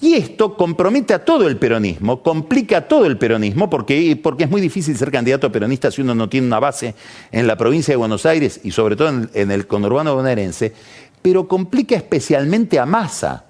Y 0.00 0.14
esto 0.14 0.56
compromete 0.56 1.14
a 1.14 1.24
todo 1.24 1.48
el 1.48 1.56
peronismo, 1.56 2.22
complica 2.22 2.78
a 2.78 2.88
todo 2.88 3.06
el 3.06 3.16
peronismo, 3.16 3.70
porque, 3.70 4.18
porque 4.22 4.44
es 4.44 4.50
muy 4.50 4.60
difícil 4.60 4.96
ser 4.96 5.10
candidato 5.10 5.46
a 5.46 5.52
peronista 5.52 5.90
si 5.90 6.02
uno 6.02 6.14
no 6.14 6.28
tiene 6.28 6.46
una 6.46 6.60
base 6.60 6.94
en 7.32 7.46
la 7.46 7.56
provincia 7.56 7.92
de 7.92 7.96
Buenos 7.96 8.26
Aires 8.26 8.60
y 8.62 8.72
sobre 8.72 8.94
todo 8.94 9.08
en, 9.08 9.30
en 9.32 9.50
el 9.50 9.66
conurbano 9.66 10.14
bonaerense, 10.14 10.74
pero 11.22 11.48
complica 11.48 11.96
especialmente 11.96 12.78
a 12.78 12.84
Massa, 12.84 13.46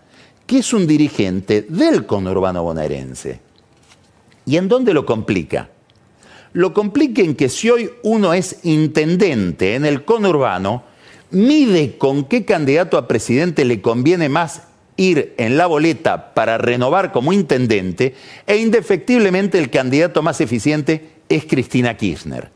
que 0.46 0.58
es 0.58 0.72
un 0.72 0.86
dirigente 0.86 1.66
del 1.68 2.06
conurbano 2.06 2.62
bonaerense. 2.62 3.40
¿Y 4.46 4.56
en 4.56 4.68
dónde 4.68 4.94
lo 4.94 5.04
complica? 5.04 5.70
Lo 6.52 6.72
complica 6.72 7.22
en 7.22 7.34
que 7.34 7.48
si 7.48 7.68
hoy 7.68 7.90
uno 8.04 8.32
es 8.32 8.60
intendente 8.62 9.74
en 9.74 9.84
el 9.84 10.04
conurbano, 10.04 10.84
mide 11.30 11.98
con 11.98 12.24
qué 12.24 12.44
candidato 12.44 12.96
a 12.96 13.08
presidente 13.08 13.64
le 13.64 13.80
conviene 13.82 14.28
más 14.28 14.62
ir 14.96 15.34
en 15.36 15.56
la 15.56 15.66
boleta 15.66 16.34
para 16.34 16.58
renovar 16.58 17.12
como 17.12 17.32
intendente 17.32 18.14
e 18.46 18.56
indefectiblemente 18.56 19.58
el 19.58 19.70
candidato 19.70 20.22
más 20.22 20.40
eficiente 20.40 21.10
es 21.28 21.44
Cristina 21.44 21.96
Kirchner. 21.96 22.50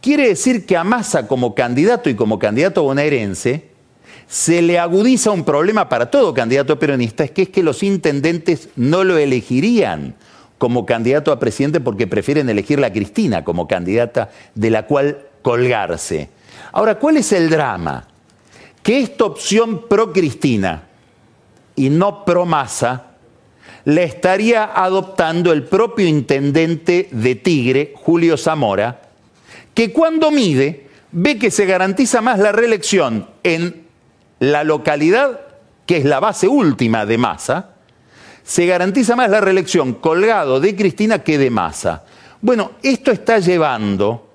Quiere 0.00 0.28
decir 0.28 0.66
que 0.66 0.76
a 0.76 0.84
Massa 0.84 1.26
como 1.26 1.54
candidato 1.54 2.10
y 2.10 2.14
como 2.14 2.38
candidato 2.38 2.82
bonaerense 2.82 3.68
se 4.28 4.62
le 4.62 4.78
agudiza 4.78 5.30
un 5.30 5.44
problema 5.44 5.88
para 5.88 6.10
todo 6.10 6.34
candidato 6.34 6.78
peronista, 6.78 7.24
es 7.24 7.30
que 7.30 7.42
es 7.42 7.48
que 7.48 7.62
los 7.62 7.82
intendentes 7.82 8.68
no 8.76 9.04
lo 9.04 9.16
elegirían 9.16 10.14
como 10.58 10.86
candidato 10.86 11.32
a 11.32 11.38
presidente 11.38 11.80
porque 11.80 12.06
prefieren 12.06 12.48
elegir 12.48 12.82
a 12.84 12.92
Cristina 12.92 13.44
como 13.44 13.68
candidata 13.68 14.30
de 14.54 14.70
la 14.70 14.86
cual 14.86 15.18
colgarse. 15.42 16.28
Ahora, 16.72 16.98
¿cuál 16.98 17.18
es 17.18 17.32
el 17.32 17.50
drama? 17.50 18.06
Que 18.82 19.00
esta 19.00 19.24
opción 19.24 19.88
pro 19.88 20.12
Cristina, 20.12 20.84
y 21.76 21.90
no 21.90 22.24
pro 22.24 22.46
masa, 22.46 23.14
le 23.84 24.04
estaría 24.04 24.70
adoptando 24.74 25.52
el 25.52 25.64
propio 25.64 26.06
intendente 26.06 27.08
de 27.10 27.34
Tigre, 27.34 27.92
Julio 27.96 28.36
Zamora, 28.36 29.02
que 29.74 29.92
cuando 29.92 30.30
mide 30.30 30.88
ve 31.12 31.38
que 31.38 31.50
se 31.50 31.66
garantiza 31.66 32.20
más 32.20 32.38
la 32.38 32.52
reelección 32.52 33.28
en 33.42 33.86
la 34.40 34.64
localidad, 34.64 35.40
que 35.86 35.98
es 35.98 36.04
la 36.04 36.20
base 36.20 36.48
última 36.48 37.06
de 37.06 37.18
Massa, 37.18 37.70
se 38.42 38.66
garantiza 38.66 39.16
más 39.16 39.30
la 39.30 39.40
reelección 39.40 39.94
colgado 39.94 40.60
de 40.60 40.76
Cristina 40.76 41.20
que 41.20 41.38
de 41.38 41.50
Massa. 41.50 42.04
Bueno, 42.40 42.72
esto 42.82 43.10
está 43.10 43.38
llevando 43.38 44.30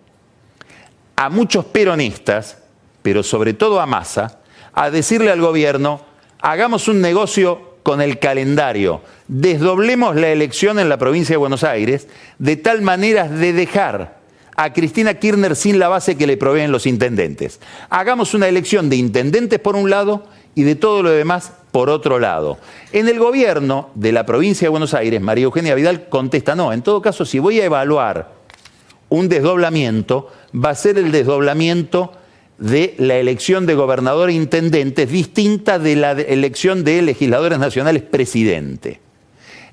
a 1.15 1.29
muchos 1.29 1.65
peronistas, 1.65 2.57
pero 3.01 3.23
sobre 3.23 3.53
todo 3.53 3.79
a 3.79 3.85
Massa, 3.85 4.39
a 4.73 4.89
decirle 4.89 5.31
al 5.31 5.41
gobierno, 5.41 6.01
hagamos 6.39 6.87
un 6.87 7.01
negocio 7.01 7.69
con 7.83 8.01
el 8.01 8.19
calendario, 8.19 9.01
desdoblemos 9.27 10.15
la 10.15 10.29
elección 10.29 10.79
en 10.79 10.89
la 10.89 10.97
provincia 10.97 11.33
de 11.33 11.37
Buenos 11.37 11.63
Aires 11.63 12.07
de 12.37 12.57
tal 12.57 12.81
manera 12.81 13.27
de 13.27 13.53
dejar 13.53 14.19
a 14.55 14.73
Cristina 14.73 15.13
Kirchner 15.13 15.55
sin 15.55 15.79
la 15.79 15.87
base 15.87 16.17
que 16.17 16.27
le 16.27 16.35
proveen 16.35 16.71
los 16.71 16.85
intendentes. 16.85 17.61
Hagamos 17.89 18.33
una 18.33 18.47
elección 18.47 18.89
de 18.89 18.97
intendentes 18.97 19.59
por 19.59 19.75
un 19.75 19.89
lado 19.89 20.25
y 20.53 20.63
de 20.63 20.75
todo 20.75 21.01
lo 21.01 21.11
demás 21.11 21.53
por 21.71 21.89
otro 21.89 22.19
lado. 22.19 22.57
En 22.91 23.07
el 23.07 23.19
gobierno 23.19 23.89
de 23.95 24.11
la 24.11 24.25
provincia 24.25 24.65
de 24.65 24.69
Buenos 24.69 24.93
Aires, 24.93 25.21
María 25.21 25.45
Eugenia 25.45 25.75
Vidal 25.75 26.09
contesta, 26.09 26.55
no, 26.55 26.73
en 26.73 26.81
todo 26.81 27.01
caso, 27.01 27.23
si 27.23 27.39
voy 27.39 27.61
a 27.61 27.65
evaluar 27.65 28.33
un 29.07 29.29
desdoblamiento, 29.29 30.29
va 30.53 30.71
a 30.71 30.75
ser 30.75 30.97
el 30.97 31.11
desdoblamiento 31.11 32.11
de 32.59 32.93
la 32.97 33.15
elección 33.15 33.65
de 33.65 33.73
gobernador 33.73 34.29
e 34.29 34.33
intendentes 34.33 35.09
distinta 35.09 35.79
de 35.79 35.95
la 35.95 36.11
elección 36.11 36.83
de 36.83 37.01
legisladores 37.01 37.57
nacionales 37.57 38.03
presidente. 38.03 38.99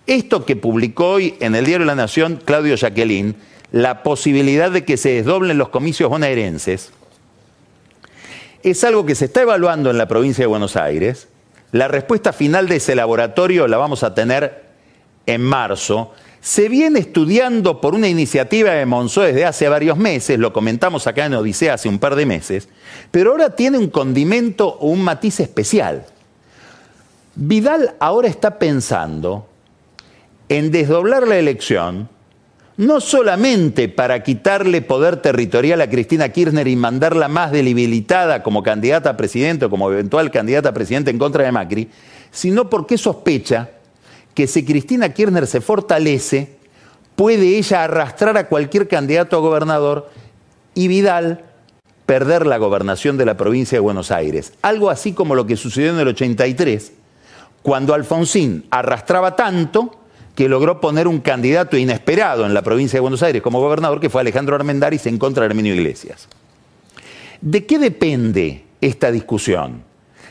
Esto 0.07 0.45
que 0.45 0.55
publicó 0.55 1.11
hoy 1.11 1.35
en 1.41 1.57
el 1.57 1.67
diario 1.67 1.85
La 1.85 1.97
Nación 1.97 2.41
Claudio 2.45 2.77
Jacqueline, 2.77 3.35
la 3.73 4.05
posibilidad 4.05 4.71
de 4.71 4.85
que 4.85 4.97
se 4.97 5.11
desdoblen 5.11 5.59
los 5.59 5.71
comicios 5.71 6.09
bonaerenses, 6.09 6.93
es 8.63 8.85
algo 8.85 9.05
que 9.05 9.17
se 9.17 9.27
está 9.27 9.43
evaluando 9.43 9.91
en 9.91 9.99
la 9.99 10.07
provincia 10.07 10.43
de 10.43 10.47
Buenos 10.47 10.77
Aires. 10.77 11.29
La 11.73 11.89
respuesta 11.89 12.33
final 12.33 12.69
de 12.69 12.77
ese 12.77 12.95
laboratorio 12.95 13.67
la 13.67 13.77
vamos 13.77 14.05
a 14.05 14.15
tener 14.15 14.65
en 15.27 15.43
marzo 15.43 16.13
se 16.47 16.69
viene 16.69 17.01
estudiando 17.01 17.81
por 17.81 17.97
una 17.97 18.07
iniciativa 18.07 18.71
de 18.71 18.87
Monzó 18.87 19.23
desde 19.23 19.45
hace 19.45 19.69
varios 19.69 19.99
meses, 19.99 20.39
lo 20.39 20.53
comentamos 20.53 21.09
acá 21.09 21.27
en 21.27 21.35
Odisea 21.35 21.75
hace 21.75 21.89
un 21.89 21.99
par 21.99 22.15
de 22.15 22.25
meses, 22.25 22.69
pero 23.11 23.33
ahora 23.33 23.57
tiene 23.57 23.79
un 23.79 23.91
condimento 23.91 24.69
o 24.69 24.87
un 24.87 25.03
matiz 25.03 25.41
especial. 25.41 26.07
Vidal 27.35 27.97
ahora 27.99 28.29
está 28.29 28.61
pensando 28.61 29.49
en 30.49 30.71
desdoblar 30.71 31.27
la 31.27 31.37
elección, 31.37 32.09
no 32.77 33.01
solamente 33.01 33.89
para 33.89 34.23
quitarle 34.23 34.83
poder 34.83 35.17
territorial 35.17 35.81
a 35.81 35.91
Cristina 35.91 36.29
Kirchner 36.29 36.69
y 36.69 36.77
mandarla 36.77 37.27
más 37.27 37.51
debilitada 37.51 38.45
como 38.45 38.63
candidata 38.63 39.11
a 39.11 39.17
presidente 39.17 39.65
o 39.65 39.71
como 39.71 39.91
eventual 39.91 40.31
candidata 40.31 40.69
a 40.69 40.75
presidente 40.75 41.11
en 41.11 41.19
contra 41.19 41.43
de 41.43 41.51
Macri, 41.51 41.91
sino 42.31 42.71
porque 42.71 42.99
sospecha 42.99 43.71
que 44.37 44.47
si 44.47 44.67
Cristina 44.67 45.15
Kirchner 45.15 45.47
se 45.47 45.63
fortalece, 45.63 46.57
puede 47.17 47.57
ella 47.57 47.85
arrastrar 47.85 48.37
a 48.37 48.49
cualquier 48.49 48.87
candidato 48.87 49.35
a 49.37 49.41
gobernador 49.41 50.11
y 50.75 50.89
Vidal 50.89 51.47
perder 52.05 52.47
la 52.47 52.59
gobernación 52.59 53.17
de 53.17 53.25
la 53.25 53.39
provincia 53.39 53.77
de 53.77 53.81
Buenos 53.81 54.11
Aires. 54.11 54.53
Algo 54.61 54.91
así 54.91 55.15
como 55.15 55.35
lo 55.35 55.47
que 55.47 55.57
sucedió 55.57 55.91
en 55.91 55.99
el 55.99 56.09
83, 56.09 56.93
cuando 57.63 57.95
Alfonsín 57.95 58.67
arrastraba 58.71 59.35
tanto 59.37 59.99
que 60.35 60.51
logró 60.51 60.83
poner 60.83 61.09
un 61.09 61.21
candidato 61.21 61.79
inesperado 61.79 62.45
en 62.45 62.53
la 62.53 62.61
provincia 62.61 62.99
de 62.99 63.01
Buenos 63.01 63.23
Aires 63.23 63.41
como 63.41 63.59
gobernador, 63.59 64.01
que 64.01 64.11
fue 64.11 64.21
Alejandro 64.21 64.55
Armendáriz 64.55 65.07
en 65.07 65.17
contra 65.17 65.45
de 65.45 65.47
Herminio 65.47 65.75
Iglesias. 65.75 66.29
¿De 67.41 67.65
qué 67.65 67.79
depende 67.79 68.67
esta 68.83 69.11
discusión? 69.11 69.83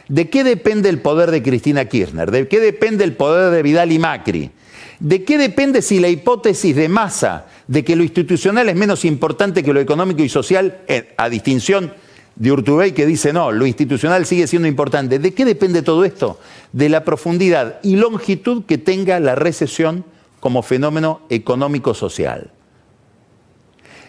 ¿De 0.07 0.29
qué 0.29 0.43
depende 0.43 0.89
el 0.89 0.99
poder 1.01 1.31
de 1.31 1.41
Cristina 1.41 1.85
Kirchner? 1.85 2.31
¿De 2.31 2.47
qué 2.47 2.59
depende 2.59 3.03
el 3.03 3.15
poder 3.15 3.51
de 3.51 3.63
Vidal 3.63 3.91
y 3.91 3.99
Macri? 3.99 4.51
¿De 4.99 5.23
qué 5.23 5.37
depende 5.37 5.81
si 5.81 5.99
la 5.99 6.09
hipótesis 6.09 6.75
de 6.75 6.87
masa 6.87 7.47
de 7.67 7.83
que 7.83 7.95
lo 7.95 8.03
institucional 8.03 8.69
es 8.69 8.75
menos 8.75 9.03
importante 9.03 9.63
que 9.63 9.73
lo 9.73 9.79
económico 9.79 10.21
y 10.21 10.29
social, 10.29 10.81
eh, 10.87 11.13
a 11.17 11.29
distinción 11.29 11.93
de 12.35 12.51
Urtubey 12.51 12.91
que 12.91 13.05
dice 13.05 13.33
no, 13.33 13.51
lo 13.51 13.65
institucional 13.65 14.25
sigue 14.25 14.47
siendo 14.47 14.67
importante? 14.67 15.19
¿De 15.19 15.33
qué 15.33 15.43
depende 15.43 15.81
todo 15.81 16.05
esto? 16.05 16.39
De 16.71 16.89
la 16.89 17.03
profundidad 17.03 17.79
y 17.81 17.95
longitud 17.95 18.63
que 18.65 18.77
tenga 18.77 19.19
la 19.19 19.35
recesión 19.35 20.05
como 20.39 20.61
fenómeno 20.61 21.21
económico-social. 21.29 22.51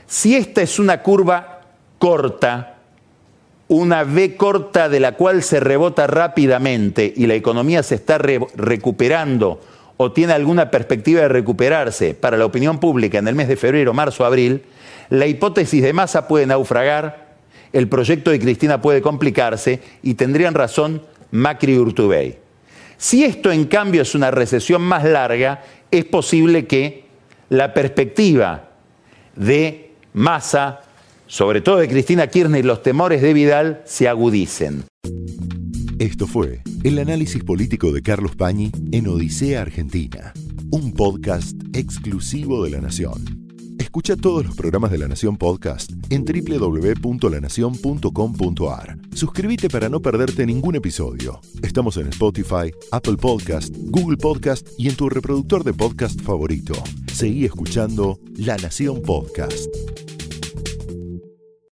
Si 0.07 0.37
esta 0.37 0.63
es 0.63 0.79
una 0.79 1.03
curva 1.03 1.63
corta, 1.99 2.76
una 3.69 4.03
V 4.05 4.37
corta 4.37 4.89
de 4.89 5.01
la 5.01 5.13
cual 5.13 5.43
se 5.43 5.61
rebota 5.61 6.07
rápidamente 6.07 7.13
y 7.17 7.27
la 7.27 7.35
economía 7.35 7.83
se 7.83 7.97
está 7.97 8.19
recuperando 8.19 9.61
o 9.97 10.13
tiene 10.13 10.35
alguna 10.35 10.71
perspectiva 10.71 11.23
de 11.23 11.29
recuperarse 11.29 12.15
para 12.15 12.37
la 12.37 12.45
opinión 12.47 12.79
pública 12.79 13.19
en 13.19 13.29
el 13.29 13.35
mes 13.35 13.49
de 13.49 13.57
febrero, 13.57 13.95
marzo, 13.95 14.25
abril, 14.25 14.63
la 15.09 15.27
hipótesis 15.27 15.83
de 15.83 15.93
masa 15.93 16.29
puede 16.29 16.47
naufragar, 16.47 17.35
el 17.73 17.89
proyecto 17.89 18.31
de 18.31 18.39
Cristina 18.39 18.81
puede 18.81 19.03
complicarse 19.03 19.81
y 20.03 20.15
tendrían 20.15 20.55
razón 20.55 21.03
Macri 21.31 21.75
y 21.75 21.79
Urtubey. 21.79 22.39
Si 22.99 23.25
esto 23.25 23.51
en 23.51 23.65
cambio 23.67 24.03
es 24.03 24.15
una 24.15 24.31
recesión 24.31 24.83
más 24.83 25.05
larga, 25.05 25.63
es 25.91 26.05
posible 26.05 26.67
que 26.67 27.05
la 27.49 27.75
perspectiva 27.75 28.71
de 29.35 29.93
Massa, 30.15 30.81
sobre 31.27 31.61
todo 31.61 31.77
de 31.77 31.89
Cristina 31.89 32.27
Kirchner 32.27 32.65
y 32.65 32.67
los 32.67 32.83
temores 32.83 33.23
de 33.23 33.33
Vidal, 33.33 33.83
se 33.85 34.09
agudicen. 34.09 34.85
Esto 35.99 36.27
fue 36.27 36.63
el 36.85 36.99
análisis 36.99 37.43
político 37.43 37.91
de 37.93 38.03
Carlos 38.03 38.37
Pañi 38.37 38.71
en 38.93 39.09
Odisea 39.09 39.63
Argentina, 39.63 40.35
un 40.71 40.93
podcast 40.93 41.57
exclusivo 41.75 42.63
de 42.65 42.71
La 42.71 42.81
Nación. 42.81 43.47
Escucha 43.79 44.17
todos 44.17 44.45
los 44.45 44.55
programas 44.55 44.91
de 44.91 44.99
La 44.99 45.09
Nación 45.09 45.39
Podcast 45.39 45.91
en 46.11 46.25
www.lanacion.com.ar. 46.25 48.99
Suscríbete 49.15 49.71
para 49.71 49.89
no 49.89 50.01
perderte 50.01 50.45
ningún 50.45 50.77
episodio. 50.77 51.41
Estamos 51.63 51.97
en 51.97 52.09
Spotify, 52.09 52.71
Apple 52.93 53.17
Podcast, 53.17 53.75
Google 53.75 54.19
Podcast 54.19 54.69
y 54.77 54.89
en 54.89 54.97
tu 54.97 55.09
reproductor 55.09 55.65
de 55.65 55.73
podcast 55.73 56.21
favorito. 56.21 56.75
Seguí 57.11 57.47
escuchando 57.47 58.19
La 58.37 58.59
Nación 58.59 59.01
Podcast. 59.01 59.71